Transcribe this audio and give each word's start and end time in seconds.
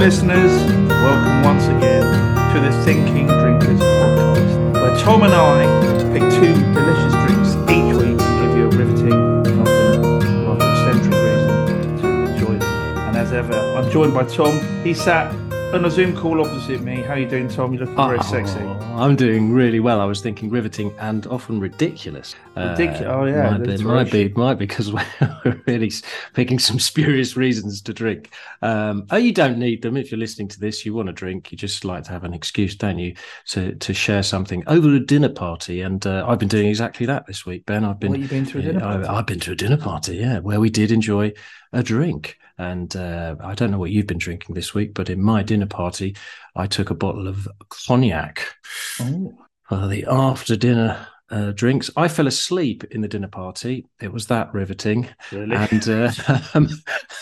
listeners. 0.00 0.50
Welcome 0.88 1.42
once 1.42 1.64
again 1.66 2.02
to 2.54 2.60
the 2.60 2.72
Thinking 2.84 3.26
Drinkers 3.26 3.78
podcast, 3.78 4.72
where 4.72 4.96
Tom 4.96 5.24
and 5.24 5.34
I 5.34 5.66
pick 6.10 6.22
two 6.40 6.54
delicious 6.72 7.12
drinks 7.26 7.50
each 7.70 7.92
week 7.94 8.18
and 8.18 8.48
give 8.48 8.56
you 8.56 8.64
a 8.64 8.68
riveting 8.68 9.12
and 9.12 9.60
often 9.60 10.46
rather 10.46 10.70
eccentric 10.70 11.12
reason 11.12 11.98
to 11.98 12.32
enjoy 12.32 12.58
them. 12.58 13.08
And 13.08 13.16
as 13.18 13.34
ever, 13.34 13.52
I'm 13.52 13.90
joined 13.90 14.14
by 14.14 14.24
Tom. 14.24 14.58
He 14.82 14.94
sat 14.94 15.34
on 15.74 15.84
a 15.84 15.90
Zoom 15.90 16.16
call 16.16 16.40
opposite 16.40 16.80
me. 16.80 17.02
How 17.02 17.12
are 17.12 17.18
you 17.18 17.28
doing, 17.28 17.48
Tom? 17.48 17.74
You're 17.74 17.80
looking 17.80 17.96
very 17.96 18.16
Oh, 18.16 18.20
ah, 18.20 18.22
sexy. 18.22 18.79
I'm 19.00 19.16
doing 19.16 19.50
really 19.54 19.80
well. 19.80 19.98
I 19.98 20.04
was 20.04 20.20
thinking 20.20 20.50
riveting 20.50 20.94
and 20.98 21.26
often 21.28 21.58
ridiculous. 21.58 22.34
Ridicu- 22.54 23.06
oh, 23.06 23.24
yeah, 23.24 23.50
might 23.50 23.62
be, 23.64 23.82
might 23.82 24.12
be, 24.12 24.28
might 24.28 24.54
be 24.54 24.66
because 24.66 24.92
we're 25.44 25.62
really 25.66 25.90
picking 26.34 26.58
some 26.58 26.78
spurious 26.78 27.34
reasons 27.34 27.80
to 27.82 27.94
drink. 27.94 28.34
Um, 28.60 29.06
oh, 29.10 29.16
you 29.16 29.32
don't 29.32 29.58
need 29.58 29.80
them 29.80 29.96
if 29.96 30.10
you're 30.10 30.18
listening 30.18 30.48
to 30.48 30.60
this. 30.60 30.84
You 30.84 30.92
want 30.92 31.06
to 31.06 31.14
drink. 31.14 31.50
You 31.50 31.56
just 31.56 31.86
like 31.86 32.04
to 32.04 32.10
have 32.10 32.24
an 32.24 32.34
excuse, 32.34 32.76
don't 32.76 32.98
you, 32.98 33.14
to 33.46 33.74
to 33.74 33.94
share 33.94 34.22
something 34.22 34.62
over 34.66 34.94
a 34.94 35.00
dinner 35.00 35.30
party? 35.30 35.80
And 35.80 36.06
uh, 36.06 36.26
I've 36.28 36.38
been 36.38 36.48
doing 36.48 36.66
exactly 36.66 37.06
that 37.06 37.26
this 37.26 37.46
week, 37.46 37.64
Ben. 37.64 37.86
I've 37.86 38.00
been. 38.00 38.10
What, 38.10 38.20
you 38.20 38.28
been 38.28 38.44
to 38.44 38.58
a 38.58 38.62
dinner 38.62 38.80
party? 38.80 39.06
I, 39.06 39.18
I've 39.18 39.26
been 39.26 39.40
to 39.40 39.52
a 39.52 39.56
dinner 39.56 39.78
party, 39.78 40.16
yeah, 40.16 40.40
where 40.40 40.60
we 40.60 40.68
did 40.68 40.92
enjoy 40.92 41.32
a 41.72 41.82
drink. 41.82 42.36
And 42.58 42.94
uh, 42.94 43.36
I 43.42 43.54
don't 43.54 43.70
know 43.70 43.78
what 43.78 43.90
you've 43.90 44.06
been 44.06 44.18
drinking 44.18 44.54
this 44.54 44.74
week, 44.74 44.92
but 44.92 45.08
in 45.08 45.22
my 45.22 45.42
dinner 45.42 45.64
party, 45.64 46.14
I 46.56 46.66
took 46.66 46.90
a 46.90 46.94
bottle 46.94 47.28
of 47.28 47.48
cognac 47.68 48.46
Oh, 49.00 49.32
for 49.68 49.86
the 49.86 50.04
after 50.08 50.56
dinner 50.56 51.06
uh, 51.30 51.52
drinks. 51.52 51.90
I 51.96 52.08
fell 52.08 52.26
asleep 52.26 52.84
in 52.90 53.00
the 53.02 53.08
dinner 53.08 53.28
party. 53.28 53.86
It 54.00 54.12
was 54.12 54.26
that 54.26 54.52
riveting, 54.52 55.08
really? 55.30 55.54
and, 55.54 55.88
uh, 55.88 56.10
um, 56.54 56.68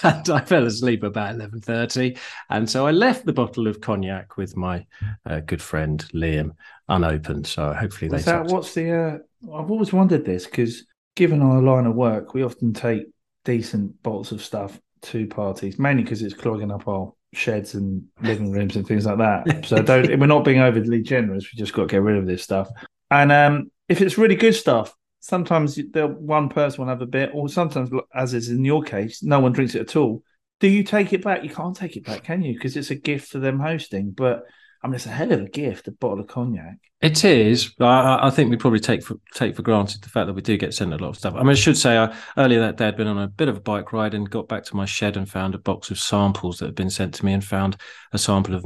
and 0.03 0.31
I 0.31 0.41
fell 0.41 0.65
asleep 0.67 1.03
about 1.03 1.35
eleven 1.35 1.61
thirty. 1.61 2.17
And 2.49 2.69
so 2.69 2.87
I 2.87 2.91
left 2.91 3.27
the 3.27 3.33
bottle 3.35 3.67
of 3.67 3.81
cognac 3.81 4.37
with 4.37 4.57
my 4.57 4.87
uh, 5.27 5.41
good 5.41 5.61
friend 5.61 6.03
Liam 6.15 6.53
unopened. 6.89 7.47
So 7.47 7.73
hopefully 7.75 8.11
Was 8.11 8.25
they. 8.25 8.33
that 8.33 8.47
what's 8.47 8.73
the? 8.75 8.93
Uh, 8.93 9.19
I've 9.55 9.71
always 9.71 9.93
wondered 9.93 10.25
this 10.25 10.47
because, 10.47 10.87
given 11.15 11.43
our 11.43 11.61
line 11.61 11.87
of 11.87 11.95
work, 11.95 12.33
we 12.35 12.43
often 12.43 12.73
take 12.73 13.05
decent 13.45 14.03
bottles 14.03 14.33
of 14.33 14.43
stuff 14.43 14.81
to 15.03 15.27
parties, 15.27 15.79
mainly 15.79 16.03
because 16.03 16.23
it's 16.23 16.35
clogging 16.35 16.71
up 16.73 16.89
our 16.89 17.13
sheds 17.33 17.75
and 17.75 18.05
living 18.21 18.51
rooms 18.51 18.77
and 18.77 18.87
things 18.87 19.07
like 19.07 19.19
that. 19.19 19.67
So 19.67 19.83
don't. 19.83 20.19
we're 20.19 20.27
not 20.27 20.45
being 20.45 20.61
overly 20.61 21.03
generous. 21.03 21.45
We 21.53 21.59
just 21.59 21.73
got 21.73 21.83
to 21.83 21.89
get 21.89 22.03
rid 22.03 22.17
of 22.17 22.27
this 22.27 22.43
stuff. 22.43 22.69
And 23.11 23.33
um, 23.33 23.71
if 23.89 24.01
it's 24.01 24.19
really 24.19 24.37
good 24.37 24.55
stuff, 24.55 24.95
sometimes 25.21 25.77
the 25.77 26.07
one 26.07 26.49
person 26.49 26.83
will 26.83 26.89
have 26.89 27.03
a 27.03 27.07
bit, 27.07 27.31
or 27.35 27.49
sometimes, 27.49 27.91
as 28.15 28.35
is 28.35 28.51
in 28.51 28.65
your 28.65 28.83
case, 28.83 29.23
no 29.23 29.41
one 29.41 29.53
drinks 29.53 29.75
it 29.75 29.83
at 29.83 29.97
all. 29.97 30.23
Do 30.61 30.69
you 30.69 30.83
take 30.83 31.13
it 31.13 31.23
back? 31.23 31.45
You 31.45 31.51
can't 31.51 31.77
take 31.77 31.97
it 31.97 32.05
back, 32.05 32.25
can 32.25 32.43
you? 32.43 32.55
Because 32.55 32.77
it's 32.77 32.91
a 32.91 32.97
gift 32.97 33.31
for 33.31 33.39
them 33.39 33.61
hosting. 33.61 34.11
But 34.11 34.43
I 34.83 34.87
mean, 34.87 34.97
it's 34.97 35.07
a 35.07 35.11
hell 35.11 35.33
of 35.33 35.41
a 35.41 35.49
gift, 35.49 35.89
a 35.89 35.93
bottle 35.93 36.21
of 36.21 36.27
cognac. 36.27 36.79
It 37.01 37.25
is. 37.25 37.75
I, 37.79 38.27
I 38.27 38.31
think 38.31 38.51
we 38.51 38.57
probably 38.57 38.81
take 38.81 39.05
for 39.05 39.21
take 39.33 39.55
for 39.55 39.63
granted 39.63 40.03
the 40.03 40.09
fact 40.09 40.27
that 40.27 40.33
we 40.33 40.43
do 40.43 40.57
get 40.57 40.75
sent 40.75 40.93
a 40.93 40.97
lot 40.97 41.11
of 41.11 41.17
stuff. 41.17 41.35
I 41.35 41.39
mean, 41.39 41.51
I 41.51 41.55
should 41.55 41.77
say, 41.77 41.97
I, 41.97 42.13
earlier 42.37 42.59
that 42.59 42.77
day 42.77 42.89
I'd 42.89 42.97
been 42.97 43.07
on 43.07 43.19
a 43.19 43.29
bit 43.29 43.47
of 43.49 43.57
a 43.57 43.61
bike 43.61 43.93
ride 43.93 44.15
and 44.15 44.29
got 44.29 44.49
back 44.49 44.65
to 44.65 44.75
my 44.77 44.85
shed 44.85 45.17
and 45.17 45.31
found 45.31 45.55
a 45.55 45.59
box 45.59 45.93
of 45.93 45.99
samples 46.01 46.59
that 46.59 46.67
had 46.67 46.75
been 46.75 46.91
sent 46.91 47.15
to 47.15 47.25
me, 47.25 47.33
and 47.35 47.45
found 47.45 47.77
a 48.13 48.19
sample 48.19 48.55
of 48.57 48.65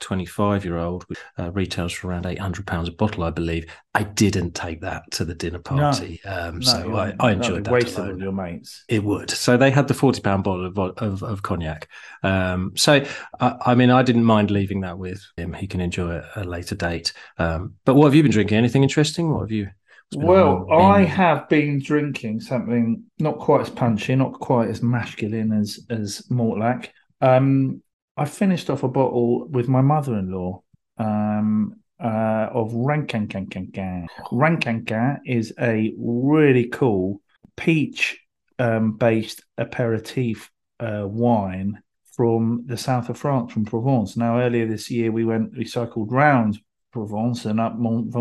twenty 0.00 0.26
five 0.26 0.64
year 0.64 0.78
old, 0.78 1.04
which 1.04 1.18
uh, 1.38 1.52
retails 1.52 1.92
for 1.92 2.08
around 2.08 2.26
eight 2.26 2.40
hundred 2.40 2.66
pounds 2.66 2.88
a 2.88 2.92
bottle, 2.92 3.22
I 3.22 3.30
believe. 3.30 3.66
I 3.94 4.04
didn't 4.04 4.54
take 4.54 4.80
that 4.82 5.02
to 5.12 5.24
the 5.24 5.34
dinner 5.34 5.58
party, 5.58 6.22
um, 6.24 6.60
No, 6.60 6.64
so 6.64 6.96
I, 6.96 7.12
I 7.18 7.32
enjoyed 7.32 7.64
that. 7.64 7.72
wasted 7.72 7.98
alone. 7.98 8.12
on 8.12 8.20
your 8.20 8.32
mates. 8.32 8.84
It 8.88 9.02
would. 9.02 9.30
So 9.30 9.56
they 9.56 9.70
had 9.70 9.86
the 9.88 9.94
forty 9.94 10.20
pound 10.20 10.42
bottle 10.42 10.66
of, 10.66 10.76
of 10.98 11.22
of 11.22 11.42
cognac. 11.42 11.88
Um, 12.24 12.72
so 12.74 13.04
I, 13.38 13.56
I 13.66 13.74
mean, 13.76 13.90
I 13.90 14.02
didn't 14.02 14.24
mind 14.24 14.50
leaving 14.50 14.80
that 14.80 14.98
with 14.98 15.24
him. 15.36 15.52
He 15.52 15.68
can 15.68 15.80
enjoy 15.80 16.16
it 16.16 16.24
at 16.34 16.46
a 16.46 16.48
later 16.48 16.74
date. 16.74 17.12
Um, 17.38 17.59
but 17.84 17.94
what 17.94 18.06
have 18.06 18.14
you 18.14 18.22
been 18.22 18.32
drinking? 18.32 18.58
Anything 18.58 18.82
interesting? 18.82 19.32
What 19.32 19.42
have 19.42 19.50
you? 19.50 19.68
been 20.10 20.22
Well, 20.26 20.66
I 20.72 21.04
have 21.04 21.48
been 21.48 21.80
drinking 21.80 22.40
something 22.40 23.04
not 23.18 23.38
quite 23.38 23.62
as 23.62 23.70
punchy, 23.70 24.16
not 24.16 24.34
quite 24.34 24.68
as 24.68 24.82
masculine 24.82 25.52
as 25.52 25.80
as 25.88 26.22
Mortlach. 26.30 26.88
Um, 27.20 27.82
I 28.16 28.24
finished 28.24 28.70
off 28.70 28.82
a 28.82 28.88
bottle 28.88 29.46
with 29.48 29.68
my 29.68 29.80
mother-in-law 29.80 30.62
um, 30.98 31.76
uh, 32.02 32.48
of 32.52 32.72
Rankankankankan. 32.72 34.06
Rinquinquin 34.32 35.18
is 35.24 35.54
a 35.60 35.92
really 35.98 36.68
cool 36.68 37.20
peach-based 37.56 39.44
aperitif 39.58 40.50
uh, 40.80 41.04
wine 41.06 41.80
from 42.12 42.64
the 42.66 42.76
south 42.76 43.08
of 43.08 43.18
France, 43.18 43.52
from 43.52 43.64
Provence. 43.64 44.16
Now, 44.16 44.40
earlier 44.40 44.66
this 44.66 44.90
year, 44.90 45.12
we 45.12 45.24
went, 45.24 45.56
we 45.56 45.64
cycled 45.64 46.12
round 46.12 46.58
Provence 46.90 47.44
and 47.44 47.60
up 47.60 47.76
Mont, 47.78 48.14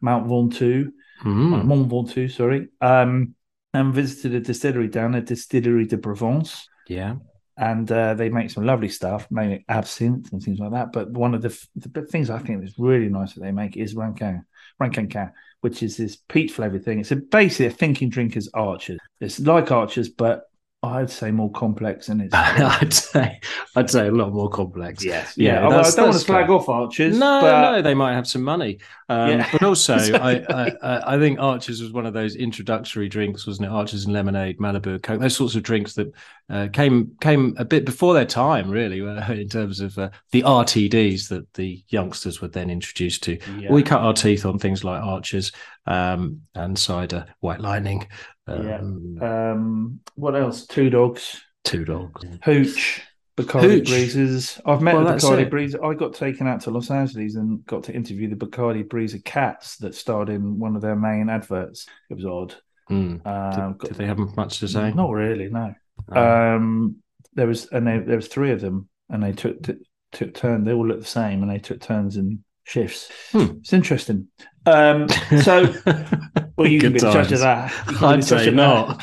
Mount 0.00 0.26
Ventoux 0.26 0.92
Mm. 1.24 1.54
uh, 1.54 1.62
Mont 1.62 1.88
Ventoux, 1.88 2.28
sorry, 2.28 2.68
um, 2.80 3.34
and 3.72 3.94
visited 3.94 4.34
a 4.34 4.40
distillery 4.40 4.88
down 4.88 5.14
at 5.14 5.26
Distillery 5.26 5.86
de 5.86 5.96
Provence. 5.96 6.68
Yeah. 6.88 7.16
And 7.56 7.90
uh, 7.92 8.14
they 8.14 8.28
make 8.28 8.50
some 8.50 8.66
lovely 8.66 8.88
stuff, 8.88 9.28
mainly 9.30 9.64
absinthe 9.68 10.32
and 10.32 10.42
things 10.42 10.58
like 10.58 10.72
that. 10.72 10.90
But 10.92 11.10
one 11.10 11.34
of 11.34 11.42
the, 11.42 11.56
the 11.76 12.02
things 12.02 12.28
I 12.28 12.38
think 12.38 12.64
is 12.64 12.74
really 12.78 13.08
nice 13.08 13.34
that 13.34 13.40
they 13.40 13.52
make 13.52 13.76
is 13.76 13.94
Rankin, 13.94 14.44
Rinquinquin, 14.80 15.32
which 15.60 15.82
is 15.82 15.96
this 15.96 16.16
peach 16.16 16.52
flavored 16.52 16.84
thing. 16.84 16.98
It's 16.98 17.12
a, 17.12 17.16
basically 17.16 17.66
a 17.66 17.70
thinking 17.70 18.08
drinkers 18.08 18.48
Archers. 18.52 18.98
It's 19.20 19.38
like 19.38 19.70
Archers, 19.70 20.08
but 20.08 20.44
I'd 20.84 21.10
say 21.10 21.30
more 21.30 21.50
complex 21.52 22.08
than 22.08 22.20
it's. 22.22 22.34
I'd 22.34 22.92
say 22.92 23.40
I'd 23.76 23.88
say 23.88 24.08
a 24.08 24.10
lot 24.10 24.32
more 24.32 24.50
complex. 24.50 25.04
Yes, 25.04 25.34
Yeah, 25.36 25.60
yeah. 25.60 25.66
I 25.68 25.82
don't 25.82 26.08
want 26.08 26.18
to 26.20 26.24
fair. 26.24 26.50
off 26.50 26.68
Archers. 26.68 27.16
No, 27.16 27.40
but 27.40 27.70
no, 27.70 27.82
they 27.82 27.94
might 27.94 28.14
have 28.14 28.26
some 28.26 28.42
money, 28.42 28.78
um, 29.08 29.30
Yeah. 29.30 29.48
but 29.52 29.62
also 29.62 29.94
I, 30.14 30.44
I, 30.50 30.72
I 30.82 31.14
I 31.14 31.18
think 31.18 31.38
Archers 31.38 31.80
was 31.80 31.92
one 31.92 32.04
of 32.04 32.14
those 32.14 32.34
introductory 32.34 33.08
drinks, 33.08 33.46
wasn't 33.46 33.66
it? 33.68 33.70
Archers 33.72 34.06
and 34.06 34.12
lemonade, 34.12 34.58
Malibu, 34.58 35.00
Coke, 35.00 35.20
those 35.20 35.36
sorts 35.36 35.54
of 35.54 35.62
drinks 35.62 35.94
that 35.94 36.12
uh, 36.50 36.66
came 36.72 37.12
came 37.20 37.54
a 37.58 37.64
bit 37.64 37.84
before 37.86 38.12
their 38.12 38.26
time, 38.26 38.68
really, 38.68 39.00
uh, 39.06 39.32
in 39.34 39.48
terms 39.48 39.78
of 39.78 39.96
uh, 39.98 40.10
the 40.32 40.42
RTDs 40.42 41.28
that 41.28 41.52
the 41.54 41.80
youngsters 41.90 42.42
were 42.42 42.48
then 42.48 42.70
introduced 42.70 43.22
to. 43.22 43.38
Yeah. 43.56 43.70
We 43.70 43.84
cut 43.84 44.00
our 44.00 44.12
teeth 44.14 44.44
on 44.44 44.58
things 44.58 44.82
like 44.82 45.00
Archers 45.00 45.52
um, 45.86 46.42
and 46.54 46.78
cider, 46.78 47.26
White 47.40 47.60
Lightning, 47.60 48.06
Yeah. 48.48 48.78
um, 48.78 49.18
Um, 49.22 50.00
what 50.14 50.34
else? 50.36 50.66
Two 50.66 50.90
dogs. 50.90 51.40
Two 51.64 51.84
Dogs. 51.84 52.24
Hooch, 52.44 53.02
Bacardi 53.36 53.62
Hooch. 53.78 53.88
Breezers. 53.88 54.60
I've 54.66 54.82
met 54.82 54.96
Well, 54.96 55.04
the 55.04 55.12
Bacardi. 55.12 55.48
Breezer. 55.48 55.84
I 55.84 55.94
got 55.94 56.12
taken 56.12 56.48
out 56.48 56.60
to 56.62 56.70
Los 56.72 56.90
Angeles 56.90 57.36
and 57.36 57.64
got 57.66 57.84
to 57.84 57.94
interview 57.94 58.28
the 58.28 58.34
Bacardi 58.36 58.82
Breezer 58.82 59.24
cats 59.24 59.76
that 59.78 59.94
starred 59.94 60.28
in 60.28 60.58
one 60.58 60.74
of 60.74 60.82
their 60.82 60.96
main 60.96 61.28
adverts. 61.28 61.86
It 62.10 62.14
was 62.14 62.24
odd. 62.26 62.54
Mm. 62.90 63.24
Um, 63.24 63.76
Did, 63.78 63.88
did 63.90 63.96
they 63.96 64.06
have 64.06 64.18
much 64.36 64.58
to 64.58 64.66
say? 64.68 64.92
Not 64.92 65.10
really, 65.12 65.48
no. 65.48 65.72
Oh. 66.12 66.54
Um, 66.56 66.96
there 67.34 67.46
was 67.46 67.66
and 67.66 67.86
they, 67.86 67.98
there 68.00 68.16
was 68.16 68.26
three 68.28 68.50
of 68.50 68.60
them, 68.60 68.88
and 69.08 69.22
they 69.22 69.32
took 69.32 69.62
t- 69.62 69.86
took 70.10 70.34
turn. 70.34 70.64
They 70.64 70.72
all 70.72 70.86
looked 70.86 71.02
the 71.02 71.06
same, 71.06 71.42
and 71.42 71.50
they 71.50 71.58
took 71.60 71.80
turns 71.80 72.16
in 72.16 72.42
shifts. 72.72 73.10
Hmm. 73.32 73.58
It's 73.60 73.72
interesting. 73.72 74.28
Um, 74.64 75.08
so, 75.42 75.72
well, 76.56 76.66
you 76.66 76.80
can 76.80 76.92
be 76.92 77.00
the 77.00 77.12
judge 77.12 77.32
of 77.32 77.40
that. 77.40 77.72
I'd 78.02 78.24
say 78.24 78.50
not. 78.50 79.02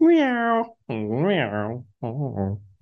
Meow. 0.00 0.76
Meow. 0.88 1.84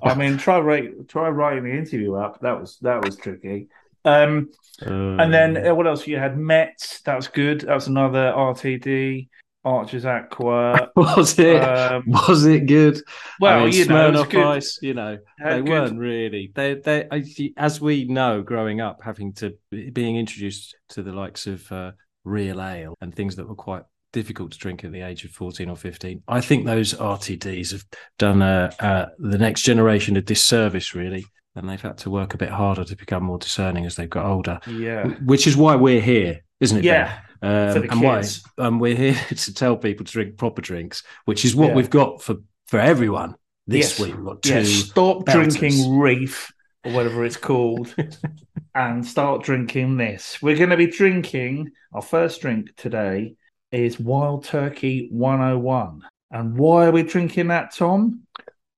I 0.03 0.15
mean, 0.15 0.37
try 0.37 0.59
write, 0.59 1.09
try 1.09 1.29
writing 1.29 1.65
the 1.65 1.73
interview 1.73 2.15
up. 2.15 2.41
That 2.41 2.61
was 2.61 2.79
that 2.81 3.05
was 3.05 3.17
tricky. 3.17 3.69
Um, 4.05 4.51
and 4.81 5.33
then 5.33 5.65
uh, 5.65 5.75
what 5.75 5.87
else? 5.87 6.07
You 6.09 6.19
had 6.19 6.37
Metz. 6.37 7.03
That 7.03 7.15
was 7.15 7.29
good. 7.29 7.61
That 7.61 7.75
was 7.75 7.87
another 7.87 8.33
RTD. 8.33 9.29
Archers 9.64 10.05
Aqua. 10.05 10.91
was 10.97 11.38
it 11.38 11.62
Um, 11.62 12.05
was 12.06 12.44
it 12.44 12.67
good? 12.67 13.00
well, 13.41 13.61
I 13.61 13.64
mean, 13.64 13.75
you 13.75 13.85
know, 13.87 14.09
it 14.09 14.12
was 14.14 14.26
good. 14.29 14.44
Ice, 14.47 14.79
you 14.82 14.94
know, 14.94 15.19
they 15.43 15.59
good- 15.61 15.69
weren't 15.69 15.99
really. 15.99 16.50
They 16.55 16.75
they 16.75 17.53
as 17.56 17.81
we 17.81 18.05
know, 18.05 18.43
growing 18.43 18.81
up, 18.81 19.00
having 19.03 19.32
to 19.35 19.55
being 19.93 20.17
introduced 20.17 20.75
to 20.91 21.03
the 21.03 21.12
likes 21.12 21.47
of 21.47 21.70
uh, 21.70 21.93
real 22.25 22.61
ale 22.62 22.94
and 23.00 23.14
things 23.14 23.37
that 23.37 23.49
were 23.49 23.55
quite 23.55 23.82
difficult 24.12 24.53
to 24.53 24.59
drink 24.59 24.85
at 24.85 24.93
the 24.93 25.00
age 25.00 25.25
of 25.25 25.31
14 25.31 25.70
or 25.70 25.76
15 25.76 26.23
i 26.29 26.38
think 26.38 26.67
those 26.67 26.93
rtds 26.93 27.73
have 27.73 27.82
done 28.19 28.43
uh, 28.43 28.70
uh, 28.79 29.06
the 29.19 29.38
next 29.38 29.62
generation 29.62 30.19
a 30.19 30.20
disservice 30.20 30.94
really 30.94 31.25
and 31.56 31.67
they've 31.67 31.81
had 31.81 31.97
to 31.97 32.11
work 32.11 32.35
a 32.35 32.37
bit 32.37 32.50
harder 32.50 32.85
to 32.85 32.94
become 32.94 33.25
more 33.25 33.38
discerning 33.38 33.87
as 33.87 33.97
they've 33.97 34.11
got 34.11 34.26
older 34.26 34.61
Yeah, 34.69 35.05
which 35.25 35.47
is 35.47 35.56
why 35.56 35.76
we're 35.76 36.03
here 36.03 36.41
isn't 36.61 36.76
it 36.81 36.85
Ben? 37.06 37.23
Um, 37.43 37.83
and 37.91 38.00
why 38.00 38.23
um, 38.59 38.79
we're 38.79 38.94
here 38.94 39.15
to 39.29 39.55
tell 39.55 39.77
people 39.77 40.05
to 40.06 40.12
drink 40.12 40.37
proper 40.37 40.62
drinks, 40.62 41.03
which 41.25 41.44
is 41.44 41.55
what 41.56 41.71
Yeah. 41.71 41.75
we've 41.75 41.91
got 41.91 42.23
for 42.23 42.37
for 42.69 42.79
everyone 42.79 43.35
this 43.67 43.99
Yes. 43.99 44.00
week. 44.00 44.17
We've 44.17 44.25
got 44.25 44.43
two. 44.43 44.55
Yeah, 44.55 44.62
stop 44.65 45.25
belters. 45.25 45.59
drinking 45.59 45.99
Reef 45.99 46.53
or 46.85 46.93
whatever 46.93 47.25
it's 47.25 47.37
called, 47.37 47.94
and 48.75 49.05
start 49.06 49.43
drinking 49.43 49.97
this. 49.97 50.41
We're 50.41 50.56
going 50.56 50.71
to 50.71 50.77
be 50.77 50.87
drinking 50.87 51.71
our 51.93 52.03
first 52.03 52.41
drink 52.41 52.75
today 52.77 53.35
is 53.71 53.99
Wild 54.00 54.45
Turkey 54.45 55.09
101. 55.11 56.03
And 56.31 56.56
why 56.56 56.87
are 56.87 56.91
we 56.93 57.03
drinking 57.03 57.49
that, 57.49 57.75
Tom? 57.75 58.23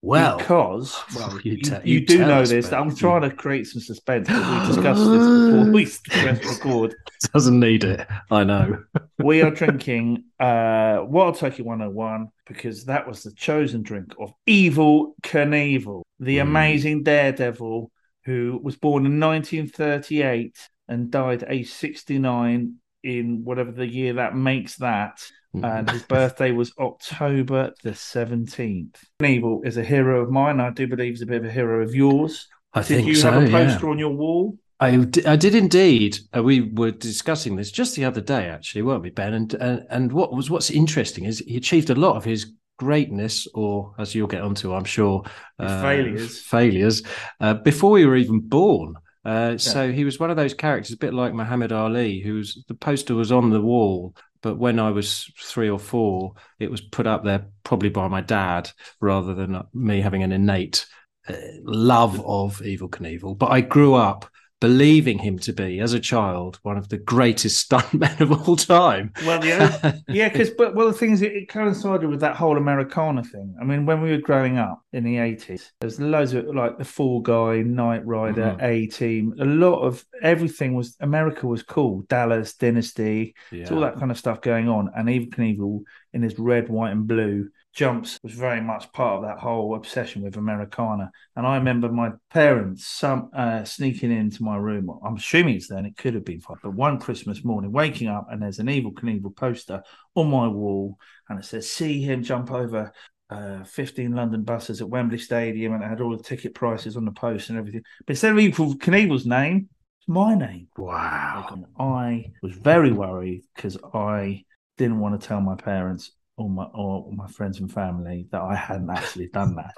Well, 0.05 0.37
because 0.37 1.03
well, 1.17 1.41
you, 1.45 1.53
you 1.53 1.73
you 1.83 2.01
you 2.01 2.07
do 2.07 2.19
know 2.19 2.43
us, 2.43 2.51
this. 2.51 2.71
I'm 2.73 2.95
trying 2.95 3.23
to 3.23 3.31
create 3.31 3.67
some 3.67 3.81
suspense, 3.81 4.29
but 4.29 4.37
we 4.37 4.67
discussed 4.75 5.11
this 5.11 5.27
before 5.27 5.73
we 5.73 5.87
press 6.11 6.45
record. 6.45 6.95
doesn't 7.33 7.59
need 7.59 7.85
it. 7.85 8.07
I 8.31 8.45
know. 8.45 8.85
We 9.19 9.41
are 9.41 9.51
drinking 9.51 10.25
uh, 10.39 11.01
Wild 11.07 11.37
Turkey 11.39 11.63
101 11.63 12.29
because 12.47 12.85
that 12.85 13.09
was 13.09 13.23
the 13.23 13.33
chosen 13.33 13.83
drink 13.83 14.13
of 14.21 14.35
Evel 14.47 15.15
Knievel, 15.23 16.03
the 16.21 16.37
Mm. 16.37 16.43
amazing 16.43 17.03
daredevil 17.03 17.91
who 18.27 18.61
was 18.63 18.77
born 18.77 19.07
in 19.07 19.19
1938 19.21 20.55
and 20.87 21.11
died 21.11 21.45
age 21.49 21.71
69 21.71 22.75
in 23.03 23.45
whatever 23.45 23.73
the 23.73 23.87
year 23.87 24.15
that 24.15 24.37
makes 24.37 24.77
that. 24.77 25.19
And 25.63 25.89
his 25.91 26.03
birthday 26.03 26.51
was 26.51 26.73
October 26.79 27.73
the 27.83 27.91
17th. 27.91 28.97
Knievel 29.21 29.65
is 29.67 29.77
a 29.77 29.85
hero 29.85 30.21
of 30.23 30.31
mine. 30.31 30.61
I 30.61 30.71
do 30.71 30.87
believe 30.87 31.13
he's 31.13 31.23
a 31.23 31.27
bit 31.27 31.43
of 31.43 31.49
a 31.49 31.53
hero 31.53 31.83
of 31.83 31.95
yours. 31.95 32.49
I 32.73 32.81
Did 32.81 32.87
think 32.89 33.09
you 33.09 33.15
so. 33.15 33.31
have 33.31 33.43
a 33.45 33.51
yeah. 33.51 33.67
poster 33.67 33.89
on 33.89 33.99
your 33.99 34.11
wall? 34.11 34.59
I, 34.81 34.97
d- 34.97 35.25
I 35.25 35.37
did 35.37 35.55
indeed. 35.55 36.19
Uh, 36.37 36.43
we 36.43 36.73
were 36.73 36.91
discussing 36.91 37.55
this 37.57 37.71
just 37.71 37.95
the 37.95 38.05
other 38.05 38.21
day, 38.21 38.49
actually, 38.49 38.83
weren't 38.83 39.03
we, 39.03 39.11
Ben? 39.11 39.33
And 39.35 39.55
and, 39.55 39.87
and 39.91 40.13
what 40.13 40.33
was 40.35 40.51
what's 40.51 40.71
interesting 40.71 41.25
is 41.25 41.39
he 41.39 41.57
achieved 41.57 41.91
a 41.91 41.95
lot 41.95 42.17
of 42.17 42.25
his 42.25 42.53
greatness, 42.77 43.47
or 43.55 43.95
as 43.99 44.15
you'll 44.15 44.27
get 44.27 44.43
onto, 44.43 44.75
I'm 44.75 44.85
sure, 44.85 45.23
uh, 45.61 45.81
failures. 45.81 46.41
failures 46.43 47.03
uh, 47.41 47.55
before 47.55 47.93
we 47.93 48.05
were 48.05 48.17
even 48.17 48.41
born. 48.41 48.95
Uh, 49.25 49.57
So 49.57 49.91
he 49.93 50.05
was 50.05 50.19
one 50.19 50.31
of 50.31 50.37
those 50.37 50.53
characters, 50.55 50.93
a 50.93 50.99
bit 50.99 51.15
like 51.15 51.33
Muhammad 51.33 51.71
Ali, 51.73 52.21
whose 52.21 52.65
the 52.67 52.75
poster 52.75 53.15
was 53.15 53.31
on 53.31 53.51
the 53.51 53.61
wall. 53.61 54.15
But 54.45 54.59
when 54.59 54.79
I 54.79 54.91
was 54.91 55.33
three 55.43 55.71
or 55.71 55.79
four, 55.79 56.35
it 56.59 56.71
was 56.71 56.83
put 56.83 57.07
up 57.07 57.25
there 57.25 57.47
probably 57.63 57.89
by 57.89 58.09
my 58.09 58.21
dad 58.21 58.71
rather 59.01 59.33
than 59.33 59.63
me 59.73 60.03
having 60.03 60.23
an 60.23 60.33
innate 60.33 60.85
uh, 61.27 61.33
love 61.63 62.21
of 62.27 62.59
Evel 62.59 62.91
Knievel. 62.91 63.39
But 63.39 63.53
I 63.53 63.63
grew 63.63 63.95
up 63.95 64.31
believing 64.65 65.19
him 65.19 65.39
to 65.39 65.53
be, 65.53 65.79
as 65.79 65.93
a 65.93 66.01
child, 66.01 66.59
one 66.63 66.79
of 66.79 66.89
the 66.89 66.97
greatest 66.97 67.69
stuntmen 67.71 68.19
of 68.19 68.49
all 68.49 68.57
time. 68.57 69.13
Well, 69.27 69.45
yeah, 69.45 69.99
yeah, 70.09 70.31
because 70.31 70.49
but 70.49 70.75
well, 70.75 70.87
the 70.87 70.95
thing 70.95 71.13
is, 71.13 71.21
it, 71.21 71.33
it 71.33 71.51
coincided 71.51 72.09
with 72.09 72.21
that 72.21 72.35
whole 72.35 72.57
Americana 72.57 73.23
thing. 73.23 73.55
I 73.61 73.65
mean, 73.65 73.85
when 73.85 74.01
we 74.01 74.11
were 74.11 74.23
growing 74.23 74.57
up 74.57 74.83
in 74.95 75.05
the 75.05 75.19
eighties, 75.19 75.71
there's 75.83 76.01
loads 76.01 76.33
of 76.33 76.47
like 76.47 76.79
the 76.79 76.85
Fall 76.85 77.21
Guy, 77.21 77.61
Knight 77.61 78.07
Rider, 78.07 78.57
Mhm. 78.59 78.63
A 78.63 78.87
Team. 78.87 79.35
A 79.39 79.45
lot 79.45 79.81
of 79.83 80.03
everything 80.23 80.75
was 80.75 80.97
America 81.01 81.47
was 81.47 81.63
cool. 81.63 82.07
Dallas 82.09 82.55
Dynasty, 82.55 83.35
it's 83.53 83.71
all 83.71 83.81
that 83.81 83.99
kind 83.99 84.11
of 84.11 84.17
stuff 84.17 84.41
going 84.41 84.71
on. 84.71 84.91
And 84.97 85.11
Evil 85.11 85.29
Knievel 85.29 85.83
in 86.15 86.23
his 86.23 86.39
red, 86.39 86.71
white, 86.71 86.93
and 86.93 87.07
blue 87.07 87.51
jumps 87.75 88.19
was 88.23 88.33
very 88.33 88.61
much 88.61 88.93
part 88.93 89.17
of 89.17 89.23
that 89.23 89.39
whole 89.39 89.75
obsession 89.75 90.23
with 90.23 90.37
Americana. 90.37 91.11
And 91.37 91.47
I 91.47 91.57
remember 91.57 91.91
my 91.91 92.13
parents 92.31 92.87
some 92.87 93.31
uh, 93.35 93.65
sneaking 93.65 94.13
into 94.13 94.43
my 94.43 94.57
room. 94.57 94.89
I'm 95.05 95.17
assuming 95.17 95.57
it's 95.57 95.69
then. 95.69 95.85
It 95.85 95.97
could 95.97 96.15
have 96.15 96.25
been 96.25 96.41
fine. 96.41 96.57
But 96.63 96.75
one 96.75 96.99
Christmas 96.99 97.45
morning, 97.45 97.73
waking 97.73 98.09
up 98.09 98.29
and 98.31 98.41
there's 98.41 98.61
an 98.61 98.69
Evel 98.69 98.95
Knievel 98.95 99.37
poster 99.37 99.83
on 100.15 100.31
my 100.31 100.47
wall, 100.47 100.97
and 101.29 101.39
it 101.39 101.45
says, 101.45 101.71
"See 101.71 102.03
him 102.03 102.23
jump 102.23 102.51
over." 102.51 102.93
Uh, 103.31 103.65
15 103.65 104.15
London 104.15 104.43
buses 104.43 104.83
at 104.83 104.89
Wembley 104.89 105.17
Stadium, 105.17 105.73
and 105.73 105.83
it 105.83 105.89
had 105.89 106.03
all 106.03 106.15
the 106.15 106.23
ticket 106.23 106.55
prices 106.55 106.95
on 106.95 107.07
the 107.07 107.11
post 107.11 107.49
and 107.49 107.59
everything. 107.59 107.83
But 108.07 108.13
instead 108.13 108.33
of 108.33 108.39
Evel 108.39 108.77
Knievel's 108.77 109.25
name, 109.25 109.71
it's 109.99 110.09
my 110.09 110.35
name. 110.35 110.69
Wow. 110.77 111.65
I 111.79 112.33
was 112.43 112.53
very 112.53 112.93
worried 112.93 113.45
because 113.57 113.79
I 113.95 114.45
didn't 114.77 115.01
want 115.01 115.19
to 115.19 115.27
tell 115.27 115.41
my 115.41 115.57
parents 115.57 116.13
or 116.37 116.49
my 116.51 116.65
or 116.65 117.11
my 117.13 117.27
friends 117.27 117.61
and 117.61 117.71
family 117.73 118.27
that 118.33 118.41
I 118.43 118.55
hadn't 118.55 118.91
actually 118.91 119.29
done 119.29 119.57
that, 119.57 119.75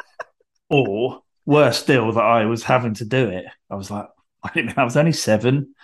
or 0.71 1.21
worse 1.45 1.79
still, 1.79 2.13
that 2.13 2.25
I 2.25 2.45
was 2.47 2.63
having 2.63 2.95
to 2.95 3.05
do 3.05 3.29
it. 3.29 3.45
I 3.71 3.75
was 3.75 3.91
like, 3.91 4.07
I 4.43 4.51
didn't. 4.53 4.79
I 4.79 4.85
was 4.85 4.97
only 4.97 5.13
seven. 5.13 5.75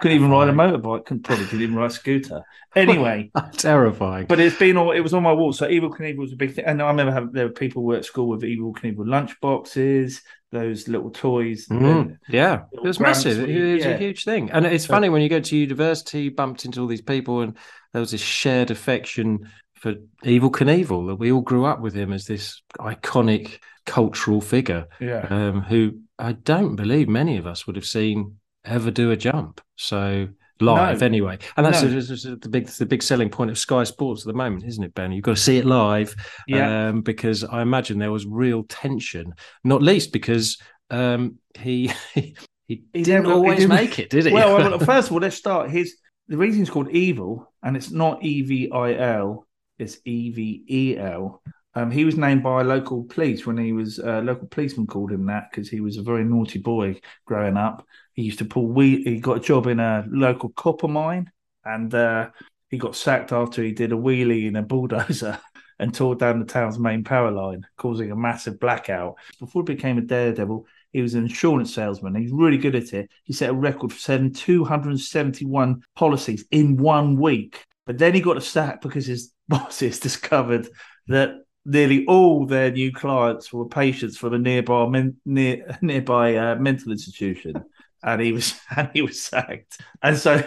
Couldn't 0.00 0.16
even 0.16 0.30
ride 0.30 0.48
a 0.48 0.52
motorbike. 0.52 1.06
Couldn't 1.06 1.22
probably 1.22 1.46
couldn't 1.46 1.62
even 1.62 1.76
ride 1.76 1.90
a 1.90 1.94
scooter. 1.94 2.42
Anyway, 2.76 3.32
Terrifying. 3.54 4.26
but 4.26 4.38
it's 4.38 4.56
been 4.56 4.76
all. 4.76 4.92
It 4.92 5.00
was 5.00 5.12
on 5.12 5.24
my 5.24 5.32
wall. 5.32 5.52
So 5.52 5.66
Evel 5.66 5.90
Knievel 5.90 6.18
was 6.18 6.32
a 6.32 6.36
big 6.36 6.54
thing. 6.54 6.66
And 6.66 6.80
I 6.80 6.86
remember 6.86 7.12
having 7.12 7.32
there 7.32 7.48
were 7.48 7.52
people 7.52 7.82
who 7.82 7.88
were 7.88 7.96
at 7.96 8.04
school 8.04 8.28
with 8.28 8.42
Evel 8.42 8.72
Knievel 8.76 9.08
lunch 9.08 9.40
boxes, 9.40 10.22
those 10.52 10.86
little 10.86 11.10
toys. 11.10 11.66
Mm, 11.66 12.18
yeah, 12.28 12.62
it 12.70 12.80
was 12.80 13.00
massive. 13.00 13.40
It 13.40 13.72
was 13.74 13.84
yeah. 13.84 13.90
a 13.90 13.98
huge 13.98 14.22
thing, 14.24 14.52
and 14.52 14.64
it's 14.66 14.86
So- 14.86 14.94
funny 14.94 15.08
when 15.08 15.20
you 15.20 15.28
go 15.28 15.40
to 15.40 15.56
university, 15.56 16.22
you 16.22 16.30
bumped 16.30 16.64
into 16.64 16.80
all 16.80 16.86
these 16.86 17.02
people, 17.02 17.40
and 17.40 17.56
there 17.92 17.98
was 17.98 18.12
this 18.12 18.20
shared 18.20 18.70
affection 18.70 19.50
for 19.80 19.94
Evel 20.24 20.50
Knievel 20.52 21.06
that 21.08 21.16
we 21.16 21.32
all 21.32 21.40
grew 21.40 21.64
up 21.64 21.80
with 21.80 21.94
him 21.94 22.12
as 22.12 22.26
this 22.26 22.60
iconic 22.78 23.58
cultural 23.86 24.40
figure, 24.40 24.86
Yeah. 25.00 25.26
um, 25.30 25.62
who 25.62 26.00
I 26.18 26.32
don't 26.32 26.76
believe 26.76 27.08
many 27.08 27.38
of 27.38 27.46
us 27.46 27.66
would 27.66 27.76
have 27.76 27.86
seen 27.86 28.36
ever 28.64 28.90
do 28.90 29.10
a 29.10 29.16
jump. 29.16 29.60
So 29.76 30.28
live 30.60 31.00
No. 31.00 31.06
anyway, 31.06 31.38
and 31.56 31.64
that's 31.64 31.82
No. 31.82 31.88
the- 31.88 32.00
the, 32.30 32.36
the 32.36 32.48
big 32.50 32.66
the 32.68 32.84
big 32.84 33.02
selling 33.02 33.30
point 33.30 33.50
of 33.50 33.56
Sky 33.58 33.84
Sports 33.84 34.22
at 34.22 34.26
the 34.26 34.36
moment, 34.36 34.64
isn't 34.64 34.84
it, 34.84 34.94
Ben? 34.94 35.12
You've 35.12 35.24
got 35.24 35.36
to 35.36 35.42
see 35.42 35.56
it 35.56 35.64
live, 35.64 36.14
Yeah. 36.46 36.88
um, 36.88 37.00
because 37.00 37.42
I 37.42 37.62
imagine 37.62 37.98
there 37.98 38.12
was 38.12 38.26
real 38.26 38.64
tension, 38.64 39.32
not 39.64 39.80
least 39.82 40.12
because 40.12 40.58
um, 40.90 41.38
he 41.58 41.90
he, 42.14 42.34
He 42.68 42.76
didn't 42.92 43.24
never- 43.24 43.26
he 43.28 43.32
always 43.32 43.58
didn't- 43.60 43.74
make 43.74 43.98
it, 43.98 44.10
did 44.10 44.26
he? 44.26 44.32
Well, 44.32 44.56
well, 44.58 44.78
first 44.92 45.08
of 45.08 45.14
all, 45.14 45.20
let's 45.20 45.36
start. 45.36 45.70
His 45.70 45.96
the 46.28 46.36
reason 46.36 46.60
it's 46.60 46.70
called 46.70 46.90
evil, 46.90 47.50
and 47.62 47.76
it's 47.78 47.90
not 47.90 48.22
E 48.22 48.42
V 48.42 48.70
I 48.70 48.92
L, 48.94 49.46
it's 49.80 49.98
E 50.04 50.30
V 50.30 50.64
E 50.68 50.98
L. 50.98 51.42
Um, 51.74 51.90
he 51.90 52.04
was 52.04 52.16
named 52.16 52.42
by 52.42 52.62
local 52.62 53.04
police 53.04 53.46
when 53.46 53.56
he 53.56 53.72
was 53.72 54.00
uh, 54.00 54.20
local 54.24 54.48
policeman 54.48 54.86
called 54.86 55.12
him 55.12 55.26
that 55.26 55.50
because 55.50 55.68
he 55.68 55.80
was 55.80 55.96
a 55.96 56.02
very 56.02 56.24
naughty 56.24 56.58
boy 56.58 57.00
growing 57.26 57.56
up. 57.56 57.86
He 58.14 58.22
used 58.22 58.40
to 58.40 58.44
pull 58.44 58.66
wheel. 58.66 59.00
He 59.04 59.20
got 59.20 59.36
a 59.36 59.40
job 59.40 59.66
in 59.66 59.78
a 59.78 60.04
local 60.10 60.48
copper 60.50 60.88
mine, 60.88 61.30
and 61.64 61.94
uh, 61.94 62.30
he 62.70 62.78
got 62.78 62.96
sacked 62.96 63.32
after 63.32 63.62
he 63.62 63.72
did 63.72 63.92
a 63.92 63.96
wheelie 63.96 64.46
in 64.46 64.56
a 64.56 64.62
bulldozer 64.62 65.38
and 65.78 65.94
tore 65.94 66.16
down 66.16 66.40
the 66.40 66.44
town's 66.44 66.78
main 66.78 67.04
power 67.04 67.30
line, 67.30 67.66
causing 67.76 68.10
a 68.10 68.16
massive 68.16 68.58
blackout. 68.58 69.14
Before 69.38 69.62
he 69.62 69.74
became 69.74 69.98
a 69.98 70.02
daredevil, 70.02 70.66
he 70.92 71.02
was 71.02 71.14
an 71.14 71.22
insurance 71.22 71.72
salesman. 71.72 72.16
He's 72.16 72.32
really 72.32 72.58
good 72.58 72.74
at 72.74 72.92
it. 72.92 73.10
He 73.24 73.32
set 73.32 73.50
a 73.50 73.54
record 73.54 73.92
for 73.92 73.98
selling 73.98 74.32
271 74.32 75.82
policies 75.94 76.44
in 76.50 76.76
one 76.76 77.16
week. 77.16 77.64
But 77.86 77.98
then 77.98 78.14
he 78.14 78.20
got 78.20 78.36
a 78.36 78.40
sack 78.40 78.82
because 78.82 79.06
his 79.06 79.32
bosses 79.50 80.00
discovered 80.08 80.68
that 81.08 81.34
nearly 81.66 82.06
all 82.06 82.46
their 82.46 82.70
new 82.70 82.90
clients 82.90 83.52
were 83.52 83.68
patients 83.68 84.16
from 84.16 84.32
a 84.32 84.38
nearby 84.38 84.88
men, 84.88 85.16
near, 85.26 85.78
nearby 85.82 86.36
uh, 86.36 86.56
mental 86.56 86.92
institution, 86.92 87.62
and 88.02 88.22
he 88.22 88.32
was 88.32 88.58
and 88.76 88.88
he 88.94 89.02
was 89.02 89.22
sacked. 89.22 89.78
And 90.02 90.16
so 90.16 90.42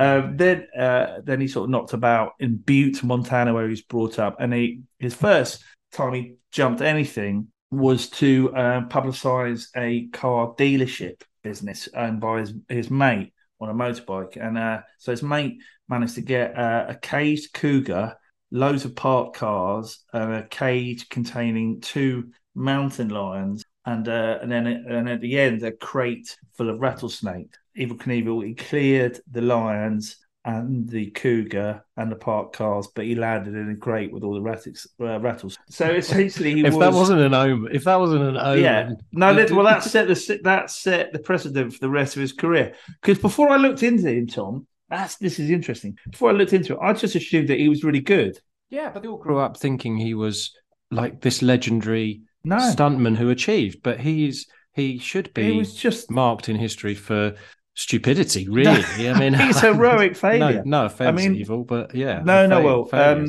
um, 0.00 0.36
then 0.36 0.66
uh, 0.78 1.20
then 1.22 1.40
he 1.40 1.48
sort 1.48 1.64
of 1.64 1.70
knocked 1.70 1.92
about 1.92 2.32
in 2.40 2.56
Butte, 2.56 3.04
Montana, 3.04 3.54
where 3.54 3.64
he 3.64 3.70
was 3.70 3.82
brought 3.82 4.18
up. 4.18 4.36
And 4.40 4.52
he 4.52 4.82
his 4.98 5.14
first 5.14 5.62
time 5.92 6.14
he 6.14 6.34
jumped 6.50 6.80
anything 6.80 7.48
was 7.70 8.08
to 8.08 8.54
uh, 8.54 8.80
publicize 8.88 9.68
a 9.76 10.06
car 10.08 10.54
dealership 10.54 11.22
business 11.42 11.88
owned 11.94 12.20
by 12.20 12.40
his, 12.40 12.54
his 12.68 12.90
mate 12.90 13.32
on 13.60 13.68
a 13.68 13.74
motorbike. 13.74 14.36
And 14.40 14.56
uh, 14.56 14.80
so 14.98 15.12
his 15.12 15.22
mate 15.22 15.60
managed 15.88 16.14
to 16.14 16.22
get 16.22 16.56
uh, 16.56 16.86
a 16.88 16.94
caged 16.94 17.52
cougar, 17.52 18.16
loads 18.50 18.84
of 18.84 18.96
parked 18.96 19.36
cars, 19.36 20.04
and 20.12 20.34
a 20.34 20.46
cage 20.48 21.08
containing 21.08 21.80
two 21.80 22.30
mountain 22.54 23.08
lions. 23.08 23.64
And 23.84 24.06
uh, 24.06 24.38
and 24.42 24.52
then 24.52 24.66
and 24.66 25.08
at 25.08 25.20
the 25.20 25.38
end 25.38 25.62
a 25.62 25.72
crate 25.72 26.36
full 26.54 26.68
of 26.68 26.78
rattlesnakes. 26.78 27.58
Evel 27.78 27.96
Knievel 27.96 28.46
he 28.46 28.54
cleared 28.54 29.20
the 29.30 29.40
lions 29.40 30.16
and 30.44 30.88
the 30.88 31.10
cougar 31.10 31.84
and 31.96 32.10
the 32.10 32.16
parked 32.16 32.56
cars, 32.56 32.88
but 32.94 33.04
he 33.04 33.14
landed 33.14 33.54
in 33.54 33.70
a 33.70 33.76
crate 33.76 34.12
with 34.12 34.22
all 34.22 34.34
the 34.34 34.40
rattles. 34.40 34.86
Uh, 35.00 35.20
rattles. 35.20 35.58
So 35.68 35.90
essentially, 35.90 36.54
he 36.54 36.60
if 36.64 36.74
was. 36.74 36.80
that 36.80 36.92
wasn't 36.92 37.20
an 37.20 37.34
omen, 37.34 37.70
if 37.74 37.84
that 37.84 38.00
wasn't 38.00 38.22
an 38.22 38.36
omen, 38.38 38.62
Yeah. 38.62 38.90
No, 39.12 39.34
that, 39.34 39.50
well, 39.50 39.64
that 39.66 39.82
set 39.82 40.08
the 40.08 40.40
that 40.44 40.70
set 40.70 41.12
the 41.12 41.18
precedent 41.18 41.74
for 41.74 41.78
the 41.80 41.90
rest 41.90 42.16
of 42.16 42.22
his 42.22 42.32
career. 42.32 42.74
Because 43.02 43.18
before 43.18 43.50
I 43.50 43.56
looked 43.56 43.82
into 43.82 44.08
him, 44.08 44.26
Tom, 44.26 44.66
that's 44.90 45.16
this 45.16 45.38
is 45.38 45.50
interesting. 45.50 45.98
Before 46.10 46.30
I 46.30 46.32
looked 46.32 46.52
into 46.52 46.74
it, 46.74 46.78
I 46.82 46.92
just 46.92 47.14
assumed 47.14 47.48
that 47.48 47.58
he 47.58 47.68
was 47.68 47.84
really 47.84 48.00
good. 48.00 48.38
yeah, 48.70 48.90
but 48.90 49.02
they 49.02 49.08
all 49.08 49.18
grew 49.18 49.38
up 49.38 49.56
thinking 49.56 49.96
he 49.96 50.14
was 50.14 50.52
like 50.90 51.20
this 51.20 51.42
legendary 51.42 52.22
No, 52.44 52.56
stuntman 52.56 53.16
who 53.16 53.30
achieved, 53.30 53.82
but 53.82 54.00
he's 54.00 54.46
he 54.74 54.98
should 54.98 55.32
be 55.34 55.52
he 55.52 55.58
was 55.58 55.74
just 55.74 56.10
marked 56.10 56.48
in 56.48 56.56
history 56.56 56.94
for 56.94 57.34
stupidity. 57.74 58.48
Really, 58.48 58.84
I 59.08 59.18
mean, 59.18 59.34
he's 59.34 59.60
heroic 59.70 60.16
failure. 60.24 60.62
No, 60.64 60.80
no 60.80 60.86
offense, 60.86 61.16
mean- 61.20 61.34
evil, 61.36 61.64
but 61.64 61.94
yeah, 61.94 62.22
No, 62.24 62.46
no, 62.46 62.62
well, 62.62 62.88
um. 62.92 63.26